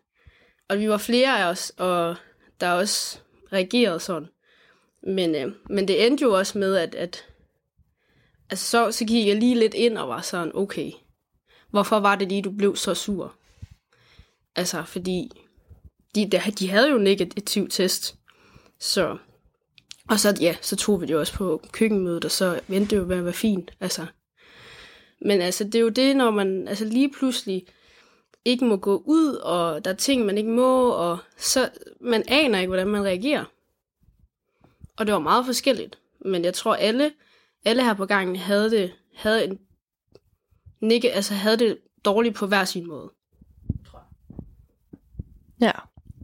Og 0.68 0.78
vi 0.78 0.88
var 0.88 0.98
flere 0.98 1.40
af 1.40 1.50
os, 1.50 1.72
og 1.76 2.16
der 2.60 2.72
også 2.72 3.18
reagerede 3.52 4.00
sådan. 4.00 4.28
Men, 5.02 5.34
øh, 5.34 5.52
men 5.70 5.88
det 5.88 6.06
endte 6.06 6.22
jo 6.22 6.32
også 6.32 6.58
med, 6.58 6.76
at, 6.76 6.94
at 6.94 7.24
altså, 8.50 8.66
så, 8.70 8.92
så 8.92 9.04
gik 9.04 9.26
jeg 9.26 9.36
lige 9.36 9.58
lidt 9.58 9.74
ind 9.74 9.98
og 9.98 10.08
var 10.08 10.20
sådan, 10.20 10.52
okay, 10.54 10.90
hvorfor 11.70 12.00
var 12.00 12.16
det 12.16 12.28
lige, 12.28 12.42
du 12.42 12.50
blev 12.50 12.76
så 12.76 12.94
sur? 12.94 13.34
Altså, 14.56 14.82
fordi 14.82 15.30
de, 16.14 16.30
de 16.58 16.68
havde 16.68 16.90
jo 16.90 16.98
negativ 16.98 17.68
test. 17.68 18.16
Så, 18.78 19.18
og 20.10 20.20
så, 20.20 20.36
ja, 20.40 20.56
så 20.60 20.76
tog 20.76 21.00
vi 21.00 21.06
det 21.06 21.12
jo 21.12 21.20
også 21.20 21.34
på 21.34 21.62
køkkenmødet, 21.72 22.24
og 22.24 22.30
så 22.30 22.60
vendte 22.68 22.96
det 22.96 23.02
jo 23.02 23.06
med 23.06 23.16
at 23.16 23.24
være 23.24 23.32
fint. 23.32 23.70
Altså. 23.80 24.06
Men 25.20 25.40
altså, 25.40 25.64
det 25.64 25.74
er 25.74 25.80
jo 25.80 25.88
det, 25.88 26.16
når 26.16 26.30
man 26.30 26.68
altså, 26.68 26.84
lige 26.84 27.12
pludselig 27.12 27.66
ikke 28.44 28.64
må 28.64 28.76
gå 28.76 29.02
ud, 29.06 29.34
og 29.34 29.84
der 29.84 29.90
er 29.90 29.94
ting, 29.94 30.26
man 30.26 30.38
ikke 30.38 30.50
må, 30.50 30.90
og 30.90 31.18
så 31.36 31.70
man 32.00 32.22
aner 32.28 32.58
ikke, 32.58 32.68
hvordan 32.68 32.88
man 32.88 33.04
reagerer. 33.04 33.44
Og 34.96 35.06
det 35.06 35.12
var 35.12 35.18
meget 35.18 35.46
forskelligt. 35.46 35.98
Men 36.20 36.44
jeg 36.44 36.54
tror, 36.54 36.74
alle, 36.74 37.12
alle 37.64 37.84
her 37.84 37.94
på 37.94 38.06
gangen 38.06 38.36
havde 38.36 38.70
det, 38.70 38.92
havde 39.14 39.44
en, 39.44 39.58
nikke, 40.80 41.12
altså 41.12 41.34
havde 41.34 41.56
det 41.56 41.78
dårligt 42.04 42.34
på 42.34 42.46
hver 42.46 42.64
sin 42.64 42.86
måde. 42.86 43.10
Ja, 45.60 45.72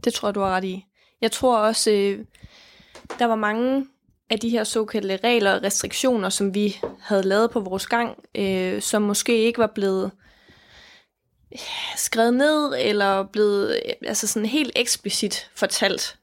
det 0.03 0.13
tror 0.13 0.27
jeg, 0.27 0.35
du 0.35 0.39
har 0.39 0.49
ret 0.49 0.63
i. 0.63 0.85
Jeg 1.21 1.31
tror 1.31 1.57
også, 1.57 1.91
øh, 1.91 2.25
der 3.19 3.25
var 3.25 3.35
mange 3.35 3.87
af 4.29 4.39
de 4.39 4.49
her 4.49 4.63
såkaldte 4.63 5.19
regler 5.23 5.53
og 5.53 5.63
restriktioner, 5.63 6.29
som 6.29 6.53
vi 6.53 6.77
havde 7.01 7.23
lavet 7.23 7.51
på 7.51 7.59
vores 7.59 7.87
gang, 7.87 8.23
øh, 8.35 8.81
som 8.81 9.01
måske 9.01 9.37
ikke 9.37 9.59
var 9.59 9.67
blevet 9.67 10.11
skrevet 11.97 12.33
ned, 12.33 12.73
eller 12.79 13.23
blevet 13.23 13.81
øh, 13.85 13.93
altså 14.07 14.27
sådan 14.27 14.45
helt 14.45 14.71
eksplicit 14.75 15.49
fortalt. 15.55 16.17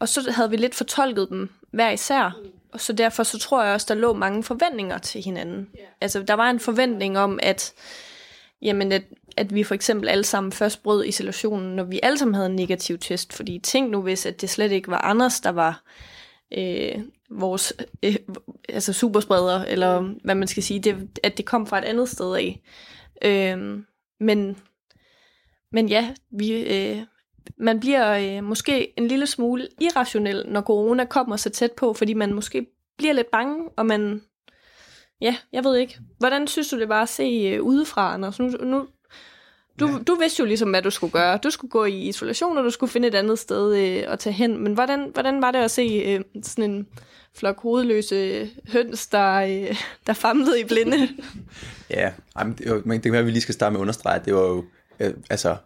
Og 0.00 0.08
så 0.08 0.30
havde 0.30 0.50
vi 0.50 0.56
lidt 0.56 0.74
fortolket 0.74 1.28
dem 1.30 1.50
hver 1.72 1.90
især. 1.90 2.36
Og 2.72 2.80
så 2.80 2.92
derfor 2.92 3.22
så 3.22 3.38
tror 3.38 3.64
jeg 3.64 3.74
også, 3.74 3.86
der 3.88 3.94
lå 3.94 4.12
mange 4.12 4.42
forventninger 4.42 4.98
til 4.98 5.22
hinanden. 5.22 5.68
Yeah. 5.78 5.88
Altså 6.00 6.22
der 6.22 6.34
var 6.34 6.50
en 6.50 6.60
forventning 6.60 7.18
om, 7.18 7.38
at, 7.42 7.72
jamen, 8.62 8.92
at, 8.92 9.02
at 9.36 9.54
vi 9.54 9.64
for 9.64 9.74
eksempel 9.74 10.08
alle 10.08 10.24
sammen 10.24 10.52
først 10.52 10.82
brød 10.82 11.04
isolationen, 11.04 11.76
når 11.76 11.84
vi 11.84 12.00
alle 12.02 12.18
sammen 12.18 12.34
havde 12.34 12.46
en 12.46 12.56
negativ 12.56 12.98
test. 12.98 13.32
Fordi 13.32 13.58
tænk 13.58 13.90
nu, 13.90 14.02
hvis 14.02 14.26
at 14.26 14.40
det 14.40 14.50
slet 14.50 14.72
ikke 14.72 14.90
var 14.90 14.98
Anders, 15.00 15.40
der 15.40 15.50
var 15.50 15.82
øh, 16.58 17.02
vores 17.30 17.72
øh, 18.02 18.16
altså 18.68 18.92
superspreder, 18.92 19.64
eller 19.64 20.14
hvad 20.24 20.34
man 20.34 20.48
skal 20.48 20.62
sige, 20.62 20.80
det, 20.80 21.18
at 21.22 21.36
det 21.36 21.44
kom 21.44 21.66
fra 21.66 21.78
et 21.78 21.84
andet 21.84 22.08
sted 22.08 22.34
af. 22.34 22.60
Øh, 23.24 23.82
men, 24.20 24.56
men 25.72 25.88
ja, 25.88 26.14
vi, 26.30 26.52
øh, 26.52 27.02
man 27.58 27.80
bliver 27.80 28.36
øh, 28.36 28.44
måske 28.44 28.98
en 28.98 29.08
lille 29.08 29.26
smule 29.26 29.68
irrationel, 29.80 30.44
når 30.48 30.60
corona 30.60 31.04
kommer 31.04 31.36
så 31.36 31.50
tæt 31.50 31.72
på, 31.72 31.92
fordi 31.92 32.14
man 32.14 32.32
måske 32.32 32.66
bliver 32.98 33.12
lidt 33.12 33.30
bange, 33.30 33.68
og 33.76 33.86
man, 33.86 34.22
ja, 35.20 35.36
jeg 35.52 35.64
ved 35.64 35.76
ikke. 35.76 35.98
Hvordan 36.18 36.46
synes 36.46 36.68
du 36.68 36.78
det 36.78 36.88
var 36.88 37.02
at 37.02 37.08
se 37.08 37.22
øh, 37.22 37.62
udefra, 37.62 38.14
Anders? 38.14 38.38
Nu, 38.38 38.48
nu, 38.48 38.86
du, 39.80 39.86
ja. 39.86 39.98
du 40.06 40.14
vidste 40.14 40.40
jo 40.40 40.46
ligesom, 40.46 40.70
hvad 40.70 40.82
du 40.82 40.90
skulle 40.90 41.12
gøre. 41.12 41.38
Du 41.42 41.50
skulle 41.50 41.70
gå 41.70 41.84
i 41.84 42.08
isolation, 42.08 42.58
og 42.58 42.64
du 42.64 42.70
skulle 42.70 42.90
finde 42.90 43.08
et 43.08 43.14
andet 43.14 43.38
sted 43.38 43.76
øh, 43.76 44.12
at 44.12 44.18
tage 44.18 44.32
hen. 44.32 44.62
Men 44.62 44.74
hvordan, 44.74 45.10
hvordan 45.12 45.42
var 45.42 45.50
det 45.50 45.58
at 45.58 45.70
se 45.70 45.82
øh, 45.82 46.20
sådan 46.42 46.70
en 46.70 46.86
flok 47.34 47.62
hovedløse 47.62 48.48
høns, 48.72 49.06
der, 49.06 49.34
øh, 49.34 49.76
der 50.06 50.12
famlede 50.12 50.60
i 50.60 50.64
blinde? 50.64 51.08
ja, 51.90 52.12
men 52.44 52.52
det, 52.52 52.86
men 52.86 52.96
det 52.96 53.02
kan 53.02 53.12
være, 53.12 53.20
at 53.20 53.26
vi 53.26 53.30
lige 53.30 53.42
skal 53.42 53.54
starte 53.54 53.72
med 53.72 53.78
at 53.78 53.82
understrege, 53.82 54.20
det 54.24 54.34
var 54.34 54.40
jo, 54.40 54.64
øh, 55.00 55.14
altså, 55.30 55.56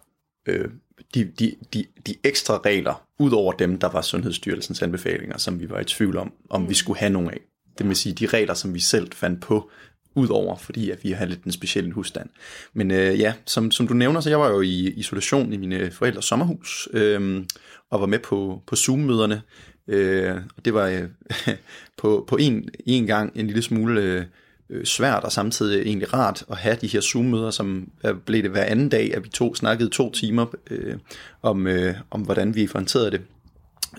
øh, 0.47 0.69
de, 1.15 1.25
de, 1.25 1.55
de, 1.75 1.85
de 2.07 2.15
ekstra 2.25 2.61
regler, 2.65 3.05
ud 3.19 3.33
over 3.33 3.53
dem, 3.53 3.79
der 3.79 3.89
var 3.89 4.01
Sundhedsstyrelsens 4.01 4.83
anbefalinger, 4.83 5.39
som 5.39 5.61
vi 5.61 5.71
var 5.71 5.81
i 5.81 5.85
tvivl 5.85 6.17
om, 6.17 6.33
om 6.51 6.61
mm. 6.61 6.69
vi 6.69 6.75
skulle 6.75 6.99
have 6.99 7.11
nogle 7.11 7.31
af. 7.31 7.41
Det 7.79 7.89
vil 7.89 7.97
sige, 7.97 8.13
de 8.13 8.27
regler, 8.27 8.55
som 8.55 8.75
vi 8.75 8.81
selv 8.81 9.13
fandt 9.13 9.41
på, 9.41 9.71
ud 10.15 10.29
over, 10.29 10.57
fordi 10.57 10.91
at 10.91 11.05
vi 11.05 11.11
har 11.11 11.27
lidt 11.27 11.45
en 11.45 11.53
speciel 11.53 11.91
husstand. 11.91 12.29
Men 12.73 12.91
øh, 12.91 13.21
ja, 13.21 13.35
som, 13.47 13.71
som 13.71 13.89
du 13.89 13.95
nævner, 13.95 14.21
så 14.21 14.31
jeg 14.31 14.41
var 14.41 14.51
jo 14.51 14.61
i 14.61 14.93
isolation 14.97 15.53
i 15.53 15.57
mine 15.57 15.91
forældres 15.91 16.25
sommerhus, 16.25 16.89
øh, 16.93 17.45
og 17.91 18.01
var 18.01 18.07
med 18.07 18.19
på, 18.19 18.63
på 18.67 18.77
Zoom-møderne. 18.77 19.43
Øh, 19.89 20.37
og 20.57 20.65
det 20.65 20.75
var 20.75 20.87
øh, 20.87 21.09
på, 22.01 22.25
på 22.29 22.37
en, 22.37 22.69
en 22.87 23.07
gang 23.07 23.33
en 23.35 23.47
lille 23.47 23.63
smule 23.63 24.29
øh, 24.71 24.85
svært 24.85 25.25
og 25.25 25.33
samtidig 25.33 25.87
egentlig 25.87 26.15
rart 26.15 26.45
at 26.51 26.57
have 26.57 26.77
de 26.81 26.87
her 26.87 27.01
Zoom-møder, 27.01 27.51
som 27.51 27.91
blev 28.27 28.43
det 28.43 28.51
hver 28.51 28.65
anden 28.65 28.89
dag, 28.89 29.15
at 29.15 29.25
vi 29.25 29.29
to 29.29 29.55
snakkede 29.55 29.91
to 29.91 30.13
timer 30.13 30.47
øh, 30.71 30.97
om, 31.43 31.67
øh, 31.67 31.95
om, 32.11 32.21
hvordan 32.21 32.55
vi 32.55 32.69
håndterede 32.73 33.11
det. 33.11 33.21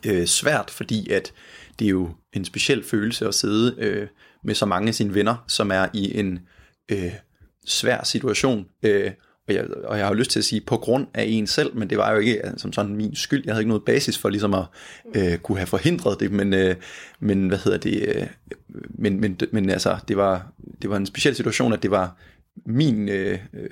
Øh, 0.05 0.25
svært, 0.25 0.71
fordi 0.71 1.09
at 1.09 1.33
det 1.79 1.85
er 1.85 1.89
jo 1.89 2.09
en 2.33 2.45
speciel 2.45 2.83
følelse 2.83 3.27
at 3.27 3.35
sidde 3.35 3.75
øh, 3.77 4.07
med 4.45 4.55
så 4.55 4.65
mange 4.65 4.87
af 4.87 4.95
sine 4.95 5.13
venner, 5.13 5.43
som 5.47 5.71
er 5.71 5.87
i 5.93 6.19
en 6.19 6.39
øh, 6.91 7.11
svær 7.65 8.03
situation. 8.03 8.65
Øh, 8.83 9.11
og 9.47 9.53
jeg, 9.53 9.65
og 9.83 9.97
jeg 9.97 10.07
har 10.07 10.13
lyst 10.13 10.31
til 10.31 10.39
at 10.39 10.45
sige 10.45 10.61
på 10.61 10.77
grund 10.77 11.07
af 11.13 11.23
en 11.23 11.47
selv, 11.47 11.75
men 11.75 11.89
det 11.89 11.97
var 11.97 12.11
jo 12.11 12.19
ikke 12.19 12.45
altså, 12.45 12.61
som 12.61 12.73
sådan 12.73 12.95
min 12.95 13.15
skyld. 13.15 13.43
Jeg 13.45 13.53
havde 13.53 13.61
ikke 13.61 13.69
noget 13.69 13.85
basis 13.85 14.17
for 14.17 14.29
ligesom 14.29 14.53
at 14.53 14.65
øh, 15.15 15.37
kunne 15.37 15.57
have 15.57 15.67
forhindret 15.67 16.19
det, 16.19 16.31
men, 16.31 16.53
øh, 16.53 16.75
men 17.19 17.47
hvad 17.47 17.57
hedder 17.57 17.77
det, 17.77 18.15
øh, 18.15 18.27
men, 18.89 19.19
men, 19.19 19.39
men 19.51 19.69
altså, 19.69 19.97
det 20.07 20.17
var, 20.17 20.51
det 20.81 20.89
var 20.89 20.97
en 20.97 21.05
speciel 21.05 21.35
situation, 21.35 21.73
at 21.73 21.83
det 21.83 21.91
var 21.91 22.17
min 22.65 23.09
øh, 23.09 23.39
øh, 23.53 23.69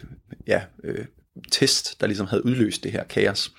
ja, 0.47 0.61
øh, 0.83 1.05
test, 1.51 2.01
der 2.01 2.07
ligesom 2.07 2.27
havde 2.27 2.45
udløst 2.45 2.83
det 2.83 2.91
her 2.91 3.03
kaos. 3.03 3.51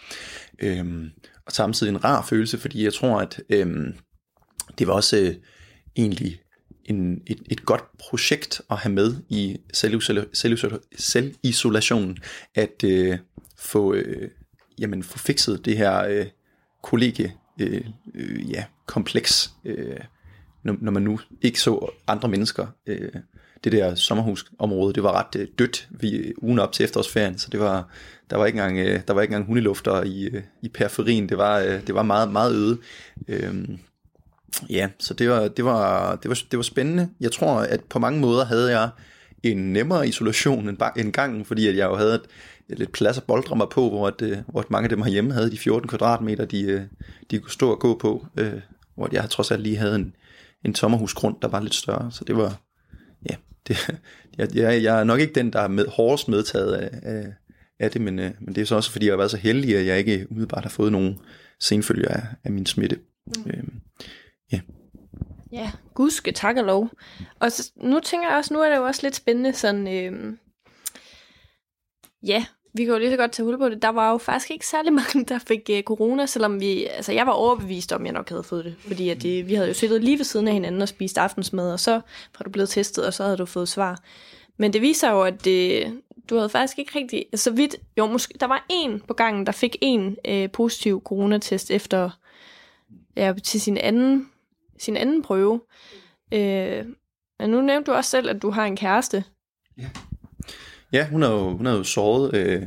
Øhm, 0.59 1.11
og 1.47 1.53
samtidig 1.53 1.91
en 1.91 2.05
rar 2.05 2.27
følelse, 2.29 2.59
fordi 2.59 2.85
jeg 2.85 2.95
tror, 2.95 3.21
at 3.21 3.41
øhm, 3.51 3.95
det 4.79 4.87
var 4.87 4.93
også 4.93 5.17
øh, 5.17 5.35
egentlig 5.97 6.41
en, 6.85 7.23
et, 7.27 7.39
et 7.51 7.65
godt 7.65 7.99
projekt 7.99 8.61
at 8.71 8.77
have 8.77 8.93
med 8.93 9.15
i 9.29 9.57
selvisolationen, 9.73 12.19
at 12.55 12.85
øh, 12.85 13.19
få, 13.59 13.95
øh, 13.95 14.31
jamen, 14.79 15.03
få 15.03 15.19
fikset 15.19 15.65
det 15.65 15.77
her 15.77 16.05
øh, 16.05 16.27
kollege 16.83 17.35
øh, 17.61 17.85
øh, 18.15 18.51
ja, 18.51 18.65
kompleks, 18.87 19.53
øh, 19.65 20.01
når, 20.63 20.77
når 20.81 20.93
man 20.93 21.03
nu 21.03 21.21
ikke 21.43 21.61
så 21.61 21.91
andre 22.07 22.29
mennesker. 22.29 22.67
Øh, 22.87 23.13
det 23.65 23.73
der 23.73 23.95
sommerhusområde, 23.95 24.95
det 24.95 25.03
var 25.03 25.13
ret 25.13 25.41
øh, 25.41 25.49
dødt 25.59 25.89
vi, 25.91 26.33
ugen 26.39 26.59
op 26.59 26.73
til 26.73 26.85
efterårsferien, 26.85 27.39
så 27.39 27.51
det 27.51 27.61
var, 27.61 27.89
der 28.31 28.37
var 28.37 28.47
ikke 28.47 28.59
engang, 28.59 28.79
øh, 28.79 29.01
der 29.09 29.15
var 29.15 29.23
ikke 29.23 29.33
engang 29.33 29.47
hundelufter 29.47 30.03
i, 30.03 30.25
øh, 30.25 30.43
i 30.63 30.69
periferien, 30.69 31.29
det 31.29 31.39
var, 31.39 31.59
øh, 31.59 31.87
det 31.87 31.95
var 31.95 32.03
meget, 32.03 32.33
meget 32.33 32.55
øde. 32.55 32.79
Øh, 33.29 33.69
Ja, 34.71 34.89
så 34.99 35.15
det 35.15 35.29
var, 35.29 35.49
det, 35.49 35.65
var, 35.65 36.17
det, 36.17 36.29
var, 36.29 36.43
det 36.51 36.57
var 36.57 36.63
spændende. 36.63 37.09
Jeg 37.21 37.33
tror, 37.33 37.55
at 37.55 37.81
på 37.81 37.99
mange 37.99 38.21
måder 38.21 38.45
havde 38.45 38.79
jeg 38.79 38.89
en 39.43 39.73
nemmere 39.73 40.09
isolation 40.09 40.69
end, 40.69 40.79
end 40.97 41.13
gangen, 41.13 41.45
fordi 41.45 41.69
at 41.69 41.77
jeg 41.77 41.87
jo 41.87 41.97
havde 41.97 42.15
et, 42.15 42.23
lidt 42.69 42.93
plads 42.93 43.19
at 43.19 43.25
boldre 43.25 43.57
mig 43.57 43.67
på, 43.71 43.89
hvor, 43.89 44.07
at, 44.09 44.23
øh, 44.23 44.39
hvor 44.49 44.65
mange 44.69 44.85
af 44.85 44.89
dem 44.89 45.03
herhjemme 45.03 45.33
havde 45.33 45.51
de 45.51 45.59
14 45.59 45.89
kvadratmeter, 45.89 46.45
de, 46.45 46.63
øh, 46.63 46.83
de 47.31 47.39
kunne 47.39 47.51
stå 47.51 47.71
og 47.71 47.79
gå 47.79 47.99
på, 47.99 48.27
øh, 48.39 48.61
hvor 48.95 49.09
jeg 49.13 49.31
trods 49.31 49.51
alt 49.51 49.63
lige 49.63 49.77
havde 49.77 49.95
en, 49.95 50.17
en 50.65 50.75
sommerhusgrund, 50.75 51.37
der 51.43 51.49
var 51.49 51.61
lidt 51.61 51.75
større, 51.75 52.13
så 52.13 52.25
det 52.25 52.37
var, 52.37 52.61
ja, 53.31 53.37
det, 53.69 54.01
jeg, 54.39 54.57
jeg, 54.57 54.83
jeg 54.83 55.01
er 55.01 55.05
nok 55.05 55.21
ikke 55.21 55.35
den, 55.35 55.53
der 55.53 55.61
er 55.61 55.69
med, 55.69 55.87
hårdest 55.87 56.29
medtaget 56.29 56.73
af, 56.73 56.91
af, 57.03 57.33
af 57.81 57.91
det, 57.91 58.01
men, 58.01 58.19
øh, 58.19 58.31
men 58.41 58.55
det 58.55 58.63
er 58.63 58.67
så 58.67 58.75
også 58.75 58.91
fordi, 58.91 59.07
jeg 59.07 59.13
har 59.13 59.19
været 59.19 59.31
så 59.31 59.37
heldig, 59.37 59.77
at 59.77 59.87
jeg 59.87 59.99
ikke 59.99 60.27
umiddelbart 60.31 60.63
har 60.63 60.71
fået 60.71 60.93
nogen 60.93 61.19
senfølger 61.61 62.09
af, 62.09 62.23
af 62.45 62.53
min 62.53 62.67
smitte. 62.67 62.99
Mm. 63.27 63.51
Øh, 63.51 63.65
ja. 65.55 65.71
Gudske 65.95 66.33
tak 66.33 66.57
og 66.57 66.65
lov. 66.65 66.91
Og 67.41 67.53
så, 67.53 67.73
nu 67.77 68.01
tænker 68.01 68.29
jeg 68.29 68.37
også, 68.37 68.55
nu 68.55 68.61
er 68.61 68.69
det 68.69 68.77
jo 68.77 68.85
også 68.85 69.01
lidt 69.03 69.17
spændende 69.17 69.53
sådan, 69.53 69.89
øh, 69.89 70.37
ja, 72.27 72.45
vi 72.75 72.85
kan 72.85 72.93
jo 72.93 72.99
lige 72.99 73.11
så 73.11 73.17
godt 73.17 73.33
tage 73.33 73.47
hul 73.47 73.59
på 73.59 73.69
det. 73.69 73.83
Der 73.83 73.89
var 73.89 74.11
jo 74.11 74.19
faktisk 74.19 74.51
ikke 74.51 74.67
særlig 74.67 74.93
mange, 75.03 75.25
der 75.25 75.39
fik 75.39 75.71
øh, 75.71 75.83
corona, 75.83 76.27
selvom 76.27 76.61
vi, 76.61 76.85
altså 76.85 77.13
jeg 77.13 77.27
var 77.27 77.33
overbevist 77.33 77.93
om, 77.93 78.03
at 78.03 78.07
jeg 78.07 78.13
nok 78.13 78.29
havde 78.29 78.43
fået 78.43 78.65
det. 78.65 78.77
Fordi 78.79 79.09
at 79.09 79.25
øh, 79.25 79.49
vi 79.49 79.55
havde 79.55 79.69
jo 79.69 79.75
siddet 79.75 80.05
lige 80.05 80.19
ved 80.19 80.25
siden 80.25 80.49
af 80.49 80.55
hinanden 80.55 80.83
og 80.83 80.89
spist 80.89 81.19
aftensmad, 81.19 81.73
og 81.73 81.81
så 81.81 81.93
var 82.39 82.45
du 82.45 82.51
blevet 82.51 82.69
testet, 82.69 83.07
og 83.07 83.15
så 83.15 83.23
havde 83.23 83.37
du 83.37 83.47
fået 83.47 83.69
svar. 83.69 84.03
Men 84.57 84.73
det 84.73 84.83
viser 84.83 85.11
jo, 85.11 85.23
at 85.23 85.45
det, 85.45 85.93
du 86.31 86.37
havde 86.37 86.49
faktisk 86.49 86.79
ikke 86.79 86.99
rigtig, 86.99 87.27
altså, 87.33 87.45
så 87.45 87.51
vidt, 87.51 87.77
jo 87.99 88.07
måske, 88.07 88.35
der 88.41 88.47
var 88.47 88.67
en 88.71 89.01
på 89.09 89.15
gangen, 89.15 89.47
der 89.47 89.53
fik 89.53 89.77
en 89.81 90.17
øh, 90.29 90.51
positiv 90.51 91.03
coronatest 91.05 91.71
efter, 91.71 92.11
ja, 93.17 93.33
til 93.43 93.61
sin 93.61 93.77
anden, 93.77 94.29
sin 94.79 94.97
anden 94.97 95.23
prøve. 95.23 95.61
Uh, 96.33 96.87
men 97.39 97.51
nu 97.51 97.61
nævnte 97.61 97.91
du 97.91 97.97
også 97.97 98.11
selv, 98.11 98.31
at 98.31 98.43
du 98.43 98.51
har 98.51 98.65
en 98.65 98.77
kæreste. 98.77 99.25
Ja. 99.79 99.89
Ja, 100.93 101.09
hun 101.09 101.23
har 101.23 101.31
jo, 101.31 101.57
hun 101.57 101.67
har 101.67 101.73
jo 101.73 101.83
sovet 101.83 102.35
øh, 102.35 102.63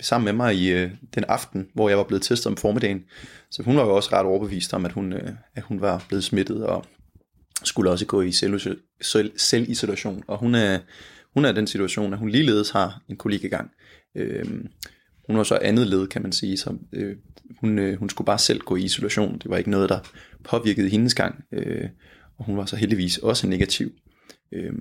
sammen 0.00 0.24
med 0.24 0.32
mig 0.32 0.56
i 0.56 0.70
øh, 0.70 0.90
den 1.14 1.24
aften, 1.28 1.68
hvor 1.74 1.88
jeg 1.88 1.98
var 1.98 2.04
blevet 2.04 2.22
testet 2.22 2.46
om 2.46 2.56
formiddagen. 2.56 3.04
Så 3.50 3.62
hun 3.62 3.76
var 3.76 3.84
jo 3.84 3.96
også 3.96 4.10
ret 4.12 4.26
overbevist 4.26 4.74
om, 4.74 4.84
at 4.84 4.92
hun, 4.92 5.12
øh, 5.12 5.30
at 5.54 5.62
hun 5.62 5.80
var 5.80 6.04
blevet 6.08 6.24
smittet 6.24 6.66
og 6.66 6.84
skulle 7.64 7.90
også 7.90 8.06
gå 8.06 8.22
i 8.22 8.32
selv, 8.32 8.60
selv, 9.02 9.32
selvisolation. 9.36 10.24
Og 10.26 10.38
hun 10.38 10.54
er, 10.54 10.78
hun 11.34 11.44
er 11.44 11.52
i 11.52 11.54
den 11.54 11.66
situation, 11.66 12.12
at 12.12 12.18
hun 12.18 12.28
ligeledes 12.28 12.70
har 12.70 13.02
en 13.08 13.16
kollegagang. 13.16 13.70
Øh, 14.16 14.44
hun 15.26 15.36
var 15.36 15.42
så 15.42 15.58
andet 15.62 15.86
led, 15.86 16.06
kan 16.06 16.22
man 16.22 16.32
sige, 16.32 16.56
så 16.56 16.74
øh, 16.92 17.16
hun, 17.60 17.78
øh, 17.78 17.98
hun 17.98 18.08
skulle 18.08 18.26
bare 18.26 18.38
selv 18.38 18.60
gå 18.60 18.76
i 18.76 18.82
isolation. 18.82 19.38
Det 19.38 19.50
var 19.50 19.56
ikke 19.56 19.70
noget, 19.70 19.88
der 19.88 19.98
påvirkede 20.44 20.88
hendes 20.88 21.14
gang, 21.14 21.44
øh, 21.52 21.88
og 22.38 22.44
hun 22.44 22.56
var 22.56 22.66
så 22.66 22.76
heldigvis 22.76 23.18
også 23.18 23.46
negativ. 23.46 23.92
Øh, 24.52 24.72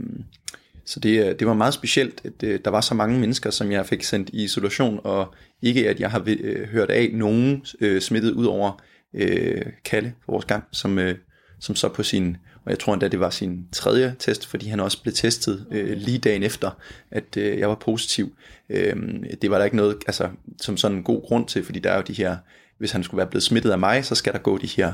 så 0.86 1.00
det, 1.00 1.40
det 1.40 1.48
var 1.48 1.54
meget 1.54 1.74
specielt, 1.74 2.22
at 2.24 2.44
øh, 2.44 2.60
der 2.66 2.72
var 2.72 2.82
så 2.82 2.94
mange 2.94 3.20
mennesker, 3.20 3.50
som 3.50 3.72
jeg 3.72 3.86
fik 3.86 4.04
sendt 4.04 4.30
i 4.34 4.44
isolation, 4.44 5.00
og 5.04 5.34
ikke 5.62 5.90
at 5.90 6.00
jeg 6.00 6.12
har 6.12 6.24
øh, 6.28 6.68
hørt 6.68 6.90
af 6.90 7.10
nogen 7.14 7.66
øh, 7.80 8.02
smittet 8.02 8.32
ud 8.32 8.46
over 8.46 8.82
øh, 9.14 9.66
Kalle 9.86 10.14
på 10.26 10.32
vores 10.32 10.46
gang, 10.46 10.64
som, 10.72 11.00
øh, 11.00 11.16
som 11.60 11.76
så 11.76 11.90
på 11.90 12.04
sin, 12.04 12.38
og 12.66 12.72
jeg 12.72 12.80
tror 12.80 12.94
endda 12.94 13.08
det 13.08 13.20
var 13.20 13.30
sin 13.30 13.68
tredje 13.72 14.16
test, 14.20 14.48
fordi 14.48 14.68
han 14.68 14.80
også 14.80 15.02
blev 15.02 15.14
testet 15.14 15.66
øh, 15.72 15.98
lige 15.98 16.18
dagen 16.18 16.44
efter, 16.44 16.72
at 17.12 17.38
øh, 17.38 17.60
jeg 17.60 17.70
var 17.70 17.76
positiv. 17.76 18.36
Øh, 18.70 18.96
det 19.42 19.52
var 19.52 19.58
der 19.58 19.66
ikke 19.66 19.78
noget, 19.78 19.98
altså 20.08 20.30
som 20.62 20.78
sådan 20.78 20.98
en 20.98 21.04
god 21.04 21.22
grund 21.22 21.48
til, 21.48 21.64
fordi 21.64 21.80
der 21.80 21.92
er 21.92 21.96
jo 21.96 22.04
de 22.08 22.14
her, 22.14 22.38
hvis 22.78 22.92
han 22.92 23.04
skulle 23.04 23.18
være 23.18 23.28
blevet 23.28 23.44
smittet 23.44 23.72
af 23.72 23.80
mig, 23.80 24.06
så 24.06 24.16
skal 24.16 24.34
der 24.34 24.40
gå 24.40 24.58
de 24.58 24.68
her, 24.68 24.94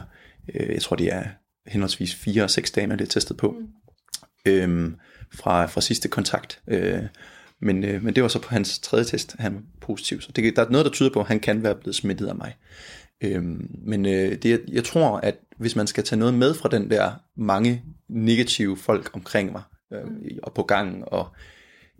øh, 0.53 0.73
jeg 0.73 0.81
tror 0.81 0.95
det 0.95 1.13
er 1.13 1.23
henholdsvis 1.67 2.15
fire 2.15 2.43
og 2.43 2.49
seks 2.49 2.71
dage, 2.71 2.87
man 2.87 2.99
er 2.99 3.05
testet 3.05 3.37
på. 3.37 3.51
Mm. 3.59 3.67
Øhm, 4.45 4.95
fra, 5.33 5.65
fra 5.65 5.81
sidste 5.81 6.07
kontakt. 6.07 6.61
Øh, 6.67 7.03
men, 7.61 7.83
øh, 7.83 8.03
men 8.03 8.15
det 8.15 8.23
var 8.23 8.29
så 8.29 8.41
på 8.41 8.49
hans 8.49 8.79
tredje 8.79 9.05
test, 9.05 9.35
han 9.39 9.53
var 9.53 9.61
positiv. 9.81 10.21
Så 10.21 10.31
det, 10.31 10.55
der 10.55 10.65
er 10.65 10.69
noget, 10.69 10.85
der 10.85 10.91
tyder 10.91 11.09
på, 11.13 11.19
at 11.19 11.27
han 11.27 11.39
kan 11.39 11.63
være 11.63 11.75
blevet 11.75 11.95
smittet 11.95 12.27
af 12.27 12.35
mig. 12.35 12.55
Øh, 13.23 13.43
men 13.87 14.05
øh, 14.05 14.35
det, 14.35 14.63
jeg 14.67 14.83
tror, 14.83 15.17
at 15.17 15.35
hvis 15.57 15.75
man 15.75 15.87
skal 15.87 16.03
tage 16.03 16.19
noget 16.19 16.33
med 16.33 16.53
fra 16.53 16.69
den 16.69 16.89
der 16.89 17.11
mange 17.37 17.83
negative 18.09 18.77
folk 18.77 19.09
omkring 19.13 19.51
mig, 19.51 19.61
øh, 19.93 20.05
og 20.43 20.53
på 20.53 20.63
gangen, 20.63 21.03
og 21.07 21.27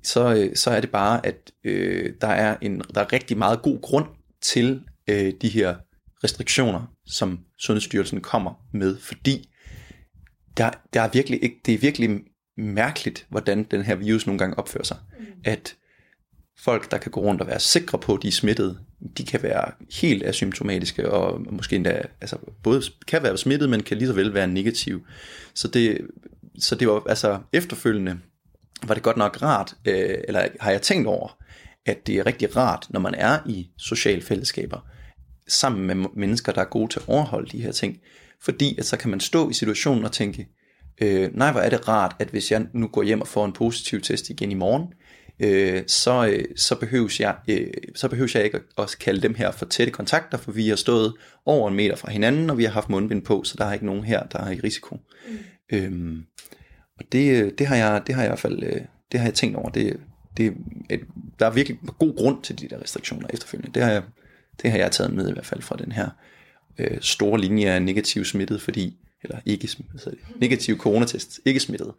så, 0.03 0.35
øh, 0.35 0.55
så 0.55 0.71
er 0.71 0.81
det 0.81 0.91
bare, 0.91 1.25
at 1.25 1.51
øh, 1.63 2.13
der, 2.21 2.27
er 2.27 2.57
en, 2.61 2.81
der 2.95 3.01
er 3.01 3.13
rigtig 3.13 3.37
meget 3.37 3.61
god 3.61 3.81
grund 3.81 4.05
til 4.41 4.81
øh, 5.09 5.33
de 5.41 5.49
her 5.49 5.75
restriktioner, 6.23 6.93
som 7.05 7.39
Sundhedsstyrelsen 7.59 8.21
kommer 8.21 8.53
med, 8.73 8.97
fordi 8.97 9.49
der, 10.57 10.71
der 10.93 11.01
er 11.01 11.09
virkelig 11.13 11.43
ikke, 11.43 11.61
det 11.65 11.73
er 11.73 11.77
virkelig 11.77 12.21
mærkeligt, 12.57 13.25
hvordan 13.29 13.63
den 13.63 13.81
her 13.81 13.95
virus 13.95 14.27
nogle 14.27 14.39
gange 14.39 14.59
opfører 14.59 14.83
sig. 14.83 14.97
Mm. 15.19 15.25
At 15.45 15.75
folk, 16.59 16.91
der 16.91 16.97
kan 16.97 17.11
gå 17.11 17.21
rundt 17.21 17.41
og 17.41 17.47
være 17.47 17.59
sikre 17.59 17.97
på, 17.97 18.13
at 18.13 18.23
de 18.23 18.27
er 18.27 18.31
smittet, 18.31 18.79
de 19.17 19.25
kan 19.25 19.43
være 19.43 19.71
helt 20.01 20.25
asymptomatiske, 20.25 21.11
og 21.11 21.41
måske 21.51 21.75
endda 21.75 22.01
altså, 22.21 22.37
både 22.63 22.81
kan 23.07 23.23
være 23.23 23.37
smittet, 23.37 23.69
men 23.69 23.83
kan 23.83 23.97
lige 23.97 24.07
så 24.07 24.13
vel 24.13 24.33
være 24.33 24.47
negativ. 24.47 25.05
Så 25.53 25.67
det, 25.67 26.01
så 26.59 26.75
det 26.75 26.87
var 26.87 27.03
altså 27.09 27.39
efterfølgende, 27.53 28.19
var 28.83 28.93
det 28.93 29.03
godt 29.03 29.17
nok 29.17 29.41
rart, 29.41 29.75
øh, 29.85 30.17
eller 30.27 30.47
har 30.59 30.71
jeg 30.71 30.81
tænkt 30.81 31.07
over, 31.07 31.37
at 31.85 32.07
det 32.07 32.15
er 32.15 32.25
rigtig 32.25 32.55
rart, 32.55 32.87
når 32.89 32.99
man 32.99 33.15
er 33.15 33.39
i 33.45 33.69
sociale 33.77 34.21
fællesskaber, 34.21 34.87
sammen 35.47 35.87
med 35.87 36.09
mennesker, 36.15 36.51
der 36.51 36.61
er 36.61 36.65
gode 36.65 36.91
til 36.91 36.99
at 36.99 37.05
overholde 37.07 37.51
de 37.51 37.61
her 37.61 37.71
ting. 37.71 37.97
Fordi 38.41 38.77
at 38.79 38.85
så 38.85 38.97
kan 38.97 39.09
man 39.09 39.19
stå 39.19 39.49
i 39.49 39.53
situationen 39.53 40.05
og 40.05 40.11
tænke, 40.11 40.47
øh, 41.01 41.29
nej 41.33 41.51
hvor 41.51 41.61
er 41.61 41.69
det 41.69 41.87
rart, 41.87 42.15
at 42.19 42.27
hvis 42.27 42.51
jeg 42.51 42.65
nu 42.73 42.87
går 42.87 43.03
hjem 43.03 43.21
og 43.21 43.27
får 43.27 43.45
en 43.45 43.53
positiv 43.53 44.01
test 44.01 44.29
igen 44.29 44.51
i 44.51 44.53
morgen, 44.53 44.93
øh, 45.39 45.83
så, 45.87 46.27
øh, 46.27 46.45
så, 46.55 46.75
behøves 46.75 47.19
jeg, 47.19 47.35
øh, 47.49 47.67
så 47.95 48.07
behøves 48.07 48.35
jeg 48.35 48.43
ikke 48.43 48.57
at, 48.57 48.83
at 48.83 48.95
kalde 48.99 49.21
dem 49.21 49.35
her 49.35 49.51
for 49.51 49.65
tætte 49.65 49.93
kontakter, 49.93 50.37
for 50.37 50.51
vi 50.51 50.69
har 50.69 50.75
stået 50.75 51.13
over 51.45 51.69
en 51.69 51.75
meter 51.75 51.95
fra 51.95 52.11
hinanden, 52.11 52.49
og 52.49 52.57
vi 52.57 52.63
har 52.63 52.71
haft 52.71 52.89
mundbind 52.89 53.21
på, 53.21 53.43
så 53.43 53.55
der 53.57 53.65
er 53.65 53.73
ikke 53.73 53.85
nogen 53.85 54.03
her, 54.03 54.23
der 54.23 54.39
er 54.39 54.51
i 54.51 54.59
risiko. 54.59 54.95
Mm. 55.29 55.37
Øhm, 55.71 56.23
og 56.99 57.05
det, 57.11 57.59
det, 57.59 57.67
har 57.67 57.75
jeg, 57.75 58.01
det 58.07 58.15
har 58.15 58.21
jeg 58.21 58.27
i 58.27 58.31
hvert 58.31 58.39
fald 58.39 58.63
øh, 58.63 58.81
det 59.11 59.19
har 59.19 59.27
jeg 59.27 59.33
tænkt 59.33 59.57
over. 59.57 59.69
Det, 59.69 59.99
det, 60.37 60.53
et, 60.89 61.01
der 61.39 61.45
er 61.45 61.51
virkelig 61.51 61.79
god 61.99 62.17
grund 62.17 62.43
til 62.43 62.59
de 62.59 62.67
der 62.67 62.81
restriktioner 62.81 63.27
efterfølgende. 63.33 63.73
Det 63.73 63.83
har 63.83 63.91
jeg, 63.91 64.03
det 64.61 64.71
har 64.71 64.77
jeg 64.77 64.91
taget 64.91 65.13
med 65.13 65.29
i 65.29 65.31
hvert 65.31 65.45
fald 65.45 65.61
fra 65.61 65.75
den 65.75 65.91
her 65.91 66.09
øh, 66.77 66.97
store 67.01 67.39
linje 67.39 67.69
af 67.69 67.81
negativ 67.81 68.25
smittet, 68.25 68.61
fordi 68.61 68.97
eller 69.23 69.39
ikke 69.45 69.67
smittet, 69.67 70.13
negativ 70.39 70.77
coronatest, 70.77 71.39
ikke 71.45 71.59
smittet. 71.59 71.93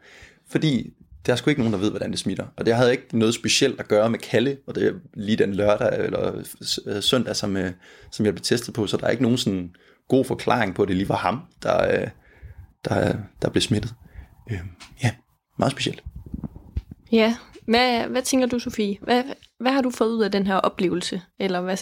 Fordi 0.50 0.92
der 1.26 1.32
er 1.32 1.36
sgu 1.36 1.50
ikke 1.50 1.60
nogen, 1.60 1.72
der 1.72 1.80
ved, 1.80 1.90
hvordan 1.90 2.10
det 2.10 2.18
smitter. 2.18 2.46
Og 2.56 2.66
det 2.66 2.74
havde 2.74 2.92
ikke 2.92 3.18
noget 3.18 3.34
specielt 3.34 3.80
at 3.80 3.88
gøre 3.88 4.10
med 4.10 4.18
Kalle, 4.18 4.56
og 4.66 4.74
det 4.74 4.86
er 4.86 4.92
lige 5.14 5.36
den 5.36 5.54
lørdag 5.54 6.04
eller 6.04 6.42
øh, 6.86 7.02
søndag, 7.02 7.36
som, 7.36 7.56
øh, 7.56 7.72
som 8.12 8.26
jeg 8.26 8.34
blev 8.34 8.42
testet 8.42 8.74
på, 8.74 8.86
så 8.86 8.96
der 8.96 9.06
er 9.06 9.10
ikke 9.10 9.22
nogen 9.22 9.38
sådan 9.38 9.74
god 10.08 10.24
forklaring 10.24 10.74
på, 10.74 10.82
at 10.82 10.88
det 10.88 10.96
lige 10.96 11.08
var 11.08 11.16
ham, 11.16 11.40
der, 11.62 12.00
øh, 12.00 12.08
der, 12.84 13.16
der 13.42 13.50
blev 13.50 13.60
smittet. 13.60 13.94
Øh, 14.50 14.58
ja, 15.02 15.10
meget 15.58 15.72
specielt. 15.72 16.02
Ja, 17.12 17.36
hvad, 17.66 18.06
hvad 18.06 18.22
tænker 18.22 18.46
du, 18.46 18.58
Sofie? 18.58 18.98
Hvad, 19.02 19.22
hvad 19.60 19.72
har 19.72 19.82
du 19.82 19.90
fået 19.90 20.08
ud 20.08 20.22
af 20.22 20.32
den 20.32 20.46
her 20.46 20.56
oplevelse? 20.56 21.22
Eller 21.40 21.60
hvad, 21.60 21.76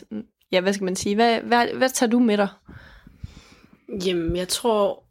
ja, 0.53 0.61
hvad 0.61 0.73
skal 0.73 0.85
man 0.85 0.97
sige? 0.97 1.15
Hvad, 1.15 1.41
hvad, 1.41 1.69
hvad 1.69 1.91
tager 1.91 2.11
du 2.11 2.19
med 2.19 2.37
dig? 2.37 2.49
Jamen, 4.07 4.37
jeg 4.37 4.49
tror, 4.49 5.05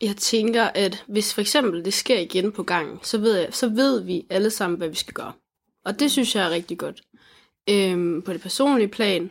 jeg 0.00 0.16
tænker, 0.16 0.64
at 0.64 1.04
hvis 1.08 1.34
for 1.34 1.40
eksempel 1.40 1.84
det 1.84 1.94
sker 1.94 2.18
igen 2.18 2.52
på 2.52 2.62
gangen, 2.62 2.98
så 3.02 3.18
ved, 3.18 3.36
jeg, 3.36 3.54
så 3.54 3.68
ved 3.68 4.00
vi 4.00 4.26
alle 4.30 4.50
sammen, 4.50 4.78
hvad 4.78 4.88
vi 4.88 4.96
skal 4.96 5.14
gøre. 5.14 5.32
Og 5.84 6.00
det 6.00 6.10
synes 6.10 6.34
jeg 6.34 6.46
er 6.46 6.50
rigtig 6.50 6.78
godt. 6.78 7.02
Øhm, 7.70 8.22
på 8.22 8.32
det 8.32 8.40
personlige 8.40 8.88
plan, 8.88 9.30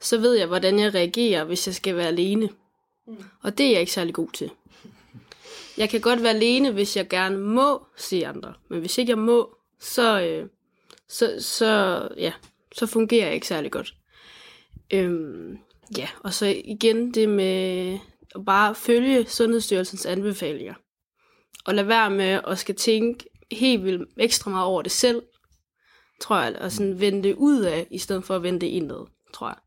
så 0.00 0.18
ved 0.18 0.34
jeg, 0.34 0.46
hvordan 0.46 0.78
jeg 0.78 0.94
reagerer, 0.94 1.44
hvis 1.44 1.66
jeg 1.66 1.74
skal 1.74 1.96
være 1.96 2.06
alene. 2.06 2.48
Og 3.42 3.58
det 3.58 3.66
er 3.66 3.70
jeg 3.70 3.80
ikke 3.80 3.92
særlig 3.92 4.14
god 4.14 4.28
til. 4.32 4.50
Jeg 5.76 5.90
kan 5.90 6.00
godt 6.00 6.22
være 6.22 6.34
alene, 6.34 6.70
hvis 6.70 6.96
jeg 6.96 7.08
gerne 7.08 7.38
må 7.38 7.86
se 7.96 8.26
andre. 8.26 8.54
Men 8.68 8.80
hvis 8.80 8.98
ikke 8.98 9.10
jeg 9.10 9.18
må, 9.18 9.56
så, 9.80 10.20
øh, 10.20 10.48
så, 11.08 11.36
så, 11.40 12.00
ja, 12.16 12.32
så 12.72 12.86
fungerer 12.86 13.26
jeg 13.26 13.34
ikke 13.34 13.46
særlig 13.46 13.70
godt. 13.70 13.94
Øhm, 14.92 15.58
ja, 15.98 16.08
og 16.20 16.34
så 16.34 16.46
igen 16.64 17.14
det 17.14 17.28
med 17.28 17.98
og 18.36 18.44
bare 18.44 18.74
følge 18.74 19.26
Sundhedsstyrelsens 19.26 20.06
anbefalinger. 20.06 20.74
Og 21.64 21.74
lade 21.74 21.88
være 21.88 22.10
med 22.10 22.40
at 22.48 22.58
skal 22.58 22.74
tænke 22.74 23.24
helt 23.52 23.84
vildt 23.84 24.10
ekstra 24.18 24.50
meget 24.50 24.66
over 24.66 24.82
det 24.82 24.92
selv, 24.92 25.22
tror 26.20 26.42
jeg, 26.42 26.56
og 26.60 26.72
sådan 26.72 27.00
vende 27.00 27.22
det 27.22 27.34
ud 27.34 27.62
af, 27.62 27.86
i 27.90 27.98
stedet 27.98 28.24
for 28.24 28.36
at 28.36 28.42
vende 28.42 28.60
det 28.60 28.66
indad, 28.66 29.06
tror 29.34 29.48
jeg. 29.48 29.58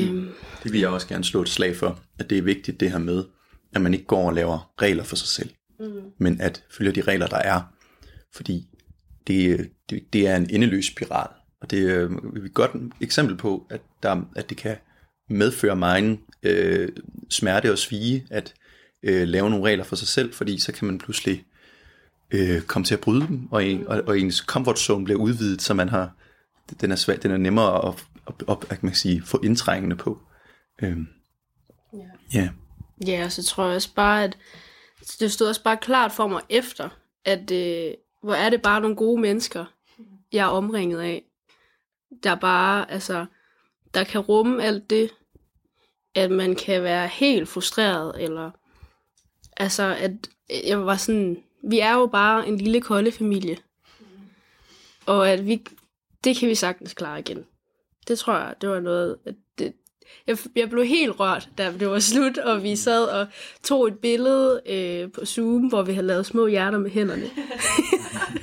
Mm. 0.00 0.08
Øhm. 0.08 0.34
Det 0.62 0.72
vil 0.72 0.80
jeg 0.80 0.88
også 0.88 1.08
gerne 1.08 1.24
slå 1.24 1.42
et 1.42 1.48
slag 1.48 1.76
for, 1.76 2.00
at 2.18 2.30
det 2.30 2.38
er 2.38 2.42
vigtigt 2.42 2.80
det 2.80 2.90
her 2.90 2.98
med, 2.98 3.24
at 3.74 3.80
man 3.80 3.94
ikke 3.94 4.06
går 4.06 4.26
og 4.26 4.34
laver 4.34 4.72
regler 4.82 5.04
for 5.04 5.16
sig 5.16 5.28
selv, 5.28 5.50
mm. 5.80 6.02
men 6.18 6.40
at 6.40 6.64
følge 6.70 6.92
de 6.92 7.00
regler, 7.00 7.26
der 7.26 7.36
er. 7.36 7.62
Fordi 8.34 8.66
det, 9.26 9.70
det, 9.90 10.12
det 10.12 10.26
er 10.26 10.36
en 10.36 10.50
endeløs 10.50 10.86
spiral, 10.86 11.28
og 11.64 11.70
det 11.70 11.90
er 11.90 12.08
et 12.44 12.54
godt 12.54 12.70
eksempel 13.00 13.36
på, 13.36 13.66
at, 13.70 13.80
der, 14.02 14.22
at 14.36 14.48
det 14.48 14.56
kan 14.56 14.76
medføre 15.30 15.76
mig 15.76 16.18
øh, 16.42 16.88
smerte 17.30 17.72
og 17.72 17.78
svige 17.78 18.26
at 18.30 18.54
øh, 19.02 19.28
lave 19.28 19.50
nogle 19.50 19.64
regler 19.64 19.84
for 19.84 19.96
sig 19.96 20.08
selv, 20.08 20.34
fordi 20.34 20.58
så 20.58 20.72
kan 20.72 20.86
man 20.86 20.98
pludselig 20.98 21.44
øh, 22.30 22.62
komme 22.62 22.84
til 22.84 22.94
at 22.94 23.00
bryde 23.00 23.26
dem, 23.26 23.48
og, 23.52 23.64
en, 23.64 23.86
og, 23.86 24.02
og 24.06 24.18
ens 24.18 24.36
comfort 24.36 24.78
zone 24.78 25.04
bliver 25.04 25.20
udvidet, 25.20 25.62
så 25.62 25.74
man 25.74 25.88
har, 25.88 26.12
den 26.80 26.92
er, 26.92 26.96
svær, 26.96 27.16
den 27.16 27.30
er 27.30 27.36
nemmere 27.36 27.88
at, 27.88 28.04
at, 28.26 28.34
at, 28.48 28.56
at 28.70 28.82
man 28.82 28.92
kan 28.92 28.96
sige, 28.96 29.22
få 29.22 29.40
indtrængende 29.44 29.96
på. 29.96 30.18
Øhm, 30.82 31.06
Ja. 31.92 32.40
ja. 32.40 32.48
Ja, 33.06 33.24
og 33.24 33.32
så 33.32 33.42
tror 33.42 33.66
jeg 33.66 33.74
også 33.74 33.94
bare, 33.94 34.24
at 34.24 34.38
det 35.20 35.32
stod 35.32 35.48
også 35.48 35.62
bare 35.62 35.76
klart 35.76 36.12
for 36.12 36.28
mig 36.28 36.42
efter, 36.48 36.88
at 37.24 37.50
øh, 37.50 37.94
hvor 38.22 38.34
er 38.34 38.50
det 38.50 38.62
bare 38.62 38.80
nogle 38.80 38.96
gode 38.96 39.20
mennesker, 39.20 39.64
jeg 40.32 40.42
er 40.42 40.48
omringet 40.48 41.00
af. 41.00 41.22
Der 42.22 42.34
bare, 42.34 42.90
altså, 42.90 43.26
der 43.94 44.04
kan 44.04 44.20
rumme 44.20 44.64
alt 44.64 44.90
det, 44.90 45.10
at 46.14 46.30
man 46.30 46.54
kan 46.54 46.82
være 46.82 47.08
helt 47.08 47.48
frustreret, 47.48 48.22
eller 48.22 48.50
altså, 49.56 49.82
at 49.82 50.12
jeg 50.66 50.86
var 50.86 50.96
sådan, 50.96 51.42
vi 51.68 51.78
er 51.78 51.92
jo 51.92 52.06
bare 52.06 52.48
en 52.48 52.58
lille 52.58 52.80
kolde 52.80 53.12
familie. 53.12 53.58
Og 55.06 55.30
at 55.30 55.46
vi, 55.46 55.66
det 56.24 56.36
kan 56.36 56.48
vi 56.48 56.54
sagtens 56.54 56.94
klare 56.94 57.18
igen. 57.18 57.44
Det 58.08 58.18
tror 58.18 58.34
jeg, 58.34 58.54
det 58.60 58.68
var 58.68 58.80
noget, 58.80 59.16
at 59.26 59.34
det, 59.58 59.72
jeg, 60.26 60.38
jeg 60.56 60.70
blev 60.70 60.84
helt 60.84 61.20
rørt, 61.20 61.48
da 61.58 61.72
det 61.78 61.88
var 61.88 61.98
slut, 61.98 62.38
og 62.38 62.62
vi 62.62 62.76
sad 62.76 63.04
og 63.04 63.26
tog 63.62 63.86
et 63.86 63.98
billede 63.98 64.62
øh, 64.66 65.12
på 65.12 65.24
Zoom, 65.24 65.66
hvor 65.68 65.82
vi 65.82 65.92
havde 65.92 66.06
lavet 66.06 66.26
små 66.26 66.46
hjerter 66.46 66.78
med 66.78 66.90
hænderne. 66.90 67.30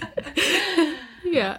ja. 1.40 1.54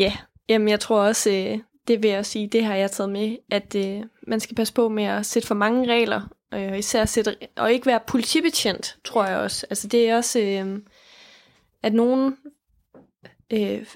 Ja, 0.00 0.12
jamen 0.48 0.68
jeg 0.68 0.80
tror 0.80 1.00
også, 1.00 1.30
øh, 1.30 1.58
det 1.88 2.02
vil 2.02 2.10
jeg 2.10 2.26
sige, 2.26 2.48
det 2.48 2.64
har 2.64 2.74
jeg 2.74 2.90
taget 2.90 3.10
med, 3.10 3.36
at 3.50 3.74
øh, 3.74 4.02
man 4.26 4.40
skal 4.40 4.56
passe 4.56 4.74
på 4.74 4.88
med 4.88 5.04
at 5.04 5.26
sætte 5.26 5.48
for 5.48 5.54
mange 5.54 5.92
regler, 5.92 6.28
øh, 6.54 6.78
især 6.78 7.04
sætte, 7.04 7.36
og 7.56 7.72
ikke 7.72 7.86
være 7.86 8.00
politibetjent, 8.06 8.96
tror 9.04 9.26
jeg 9.26 9.38
også. 9.38 9.66
Altså 9.70 9.88
det 9.88 10.08
er 10.08 10.16
også, 10.16 10.40
øh, 10.40 10.78
at 11.82 11.94
nogen 11.94 12.36
øh, 13.50 13.86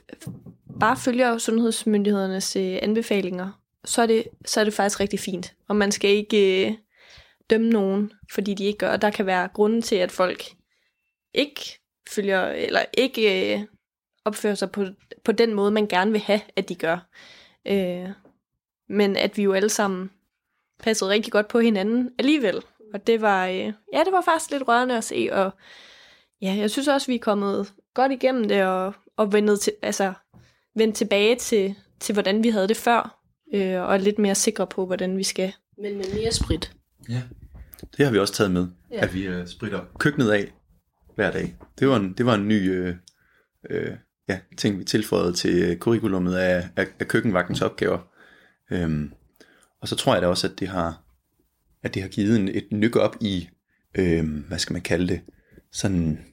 bare 0.80 0.96
følger 0.96 1.38
sundhedsmyndighedernes 1.38 2.56
øh, 2.56 2.78
anbefalinger, 2.82 3.60
så 3.84 4.02
er, 4.02 4.06
det, 4.06 4.24
så 4.44 4.60
er 4.60 4.64
det 4.64 4.74
faktisk 4.74 5.00
rigtig 5.00 5.20
fint. 5.20 5.54
Og 5.68 5.76
man 5.76 5.92
skal 5.92 6.10
ikke 6.10 6.66
øh, 6.66 6.74
dømme 7.50 7.70
nogen, 7.70 8.12
fordi 8.32 8.54
de 8.54 8.64
ikke 8.64 8.78
gør. 8.78 8.92
Og 8.92 9.02
der 9.02 9.10
kan 9.10 9.26
være 9.26 9.48
grunden 9.54 9.82
til, 9.82 9.96
at 9.96 10.12
folk 10.12 10.44
ikke 11.34 11.60
følger, 12.10 12.46
eller 12.46 12.84
ikke 12.98 13.54
øh, 13.54 13.60
opfører 14.24 14.54
sig 14.54 14.70
på, 14.70 14.84
på 15.24 15.32
den 15.32 15.54
måde, 15.54 15.70
man 15.70 15.86
gerne 15.86 16.10
vil 16.12 16.20
have, 16.20 16.40
at 16.56 16.68
de 16.68 16.74
gør. 16.74 16.98
Øh, 17.66 18.08
men 18.88 19.16
at 19.16 19.36
vi 19.36 19.42
jo 19.42 19.52
alle 19.52 19.68
sammen 19.68 20.10
passede 20.78 21.10
rigtig 21.10 21.32
godt 21.32 21.48
på 21.48 21.58
hinanden 21.60 22.10
alligevel. 22.18 22.62
Og 22.94 23.06
det 23.06 23.20
var, 23.20 23.46
øh, 23.46 23.72
ja, 23.92 23.98
det 24.04 24.12
var 24.12 24.22
faktisk 24.24 24.50
lidt 24.50 24.68
rørende 24.68 24.96
at 24.96 25.04
se, 25.04 25.28
og 25.32 25.50
ja, 26.42 26.54
jeg 26.58 26.70
synes 26.70 26.88
også, 26.88 27.06
vi 27.06 27.14
er 27.14 27.18
kommet 27.18 27.72
godt 27.94 28.12
igennem 28.12 28.48
det, 28.48 28.64
og, 28.64 28.94
og 29.16 29.32
vendt, 29.32 29.60
til, 29.60 29.72
altså, 29.82 30.12
vendt 30.76 30.96
tilbage 30.96 31.36
til, 31.36 31.74
til, 32.00 32.12
hvordan 32.12 32.42
vi 32.44 32.48
havde 32.48 32.68
det 32.68 32.76
før, 32.76 33.20
øh, 33.54 33.80
og 33.82 33.94
er 33.94 33.98
lidt 33.98 34.18
mere 34.18 34.34
sikre 34.34 34.66
på, 34.66 34.86
hvordan 34.86 35.18
vi 35.18 35.22
skal. 35.22 35.52
Men 35.78 35.96
med 35.96 36.14
mere 36.14 36.32
sprit. 36.32 36.72
ja. 37.08 37.22
Det 37.96 38.04
har 38.04 38.12
vi 38.12 38.18
også 38.18 38.34
taget 38.34 38.50
med, 38.50 38.66
Ja. 38.90 38.96
ja. 38.96 39.02
at 39.04 39.14
vi 39.14 39.26
øh, 39.26 39.46
spritter 39.46 39.84
køkkenet 39.98 40.30
af 40.30 40.52
hver 41.14 41.30
dag. 41.30 41.56
Det 41.78 41.88
var 41.88 41.96
en, 41.96 42.12
det 42.12 42.26
var 42.26 42.34
en 42.34 42.48
ny 42.48 42.70
øh, 42.70 42.94
øh, 43.70 43.96
ja, 44.28 44.38
ting, 44.56 44.78
vi 44.78 44.84
tilføjede 44.84 45.32
til 45.32 45.62
øh, 45.62 45.78
curriculummet 45.78 46.36
af, 46.36 46.68
af, 46.76 46.86
af 47.00 47.08
køkkenvagtens 47.08 47.62
opgaver. 47.62 47.98
Øhm, 48.70 49.12
og 49.80 49.88
så 49.88 49.96
tror 49.96 50.12
jeg 50.14 50.22
da 50.22 50.26
også, 50.26 50.46
at 50.46 50.60
det 50.60 50.68
har, 50.68 51.02
at 51.82 51.94
det 51.94 52.02
har 52.02 52.08
givet 52.08 52.40
en, 52.40 52.48
et 52.48 52.66
nyk 52.70 52.96
op 52.96 53.16
i, 53.20 53.48
øhm, 53.94 54.44
hvad 54.48 54.58
skal 54.58 54.72
man 54.72 54.82
kalde 54.82 55.08
det, 55.08 55.20
sådan 55.72 56.24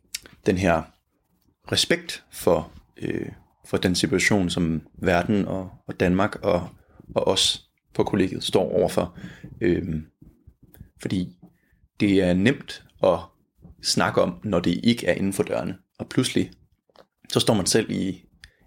den 0.46 0.58
her 0.58 0.82
respekt 1.72 2.24
for, 2.32 2.72
øh, 2.98 3.30
for 3.66 3.78
den 3.78 3.96
situation, 3.96 4.50
som 4.50 4.82
verden 4.94 5.46
og, 5.46 5.70
og 5.88 6.00
Danmark 6.00 6.36
og, 6.44 6.70
og 7.16 7.28
os 7.28 7.70
på 7.94 8.04
kollegiet 8.04 8.44
står 8.44 8.72
overfor. 8.72 9.18
Øhm, 9.62 10.06
fordi 11.02 11.38
det 12.00 12.24
er 12.24 12.34
nemt 12.34 12.84
at 13.04 13.20
snakke 13.84 14.22
om, 14.22 14.40
når 14.44 14.60
det 14.60 14.80
ikke 14.84 15.08
er 15.08 15.14
inden 15.14 15.34
for 15.34 15.44
dørene. 15.44 15.78
Og 16.00 16.10
pludselig, 16.10 16.52
så 17.32 17.40
står 17.40 17.54
man 17.54 17.66
selv 17.66 17.92
i, 17.92 18.24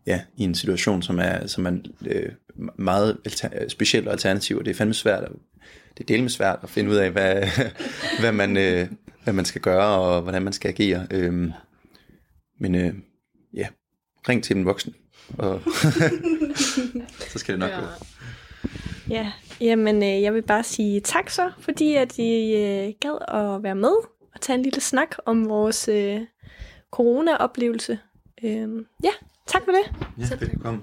ja, 0.07 0.21
i 0.37 0.43
en 0.43 0.55
situation, 0.55 1.03
som 1.03 1.19
er, 1.19 1.47
som 1.47 1.67
er 1.67 1.73
øh, 2.07 2.33
meget 2.79 3.19
alter, 3.25 3.69
speciel 3.69 4.07
og 4.07 4.13
alternativ, 4.13 4.57
og 4.57 4.65
det 4.65 4.71
er 4.71 4.75
fandme 4.75 4.95
svært, 4.95 5.25
at, 5.25 5.31
det 5.99 6.01
er 6.01 6.17
delvis 6.17 6.33
svært 6.33 6.59
at 6.63 6.71
finde 6.71 6.91
ud 6.91 6.97
af, 6.97 7.11
hvad, 7.11 7.43
hvad, 8.21 8.33
man, 8.33 8.57
øh, 8.57 8.89
hvad 9.25 9.33
man 9.35 9.45
skal 9.45 9.61
gøre, 9.61 10.01
og 10.01 10.23
hvordan 10.23 10.43
man 10.43 10.53
skal 10.53 10.69
agere. 10.69 11.07
Øhm, 11.11 11.53
men 12.61 12.75
øh, 12.75 12.95
ja, 13.55 13.67
ring 14.29 14.45
til 14.45 14.57
den 14.57 14.65
voksne, 14.65 14.93
og 15.39 15.61
så 17.33 17.39
skal 17.39 17.53
det 17.53 17.59
nok 17.59 17.71
Ja. 17.71 17.81
gå. 17.81 17.87
Ja, 19.11 19.33
jamen 19.61 20.03
øh, 20.03 20.23
jeg 20.23 20.35
vil 20.35 20.43
bare 20.43 20.63
sige 20.63 21.01
tak 21.01 21.31
så, 21.31 21.51
fordi 21.59 21.95
at 21.95 22.19
I 22.19 22.55
øh, 22.57 22.93
gad 23.01 23.19
at 23.29 23.63
være 23.63 23.75
med 23.75 23.95
og 24.35 24.41
tage 24.41 24.57
en 24.57 24.63
lille 24.63 24.81
snak 24.81 25.17
om 25.27 25.49
vores 25.49 25.89
øh, 25.89 26.21
corona-oplevelse. 26.93 27.99
Øh, 28.45 28.85
ja, 29.05 29.11
tak 29.47 29.63
for 29.65 29.73
det. 29.73 30.07
Ja, 30.19 30.37
velkommen. 30.47 30.83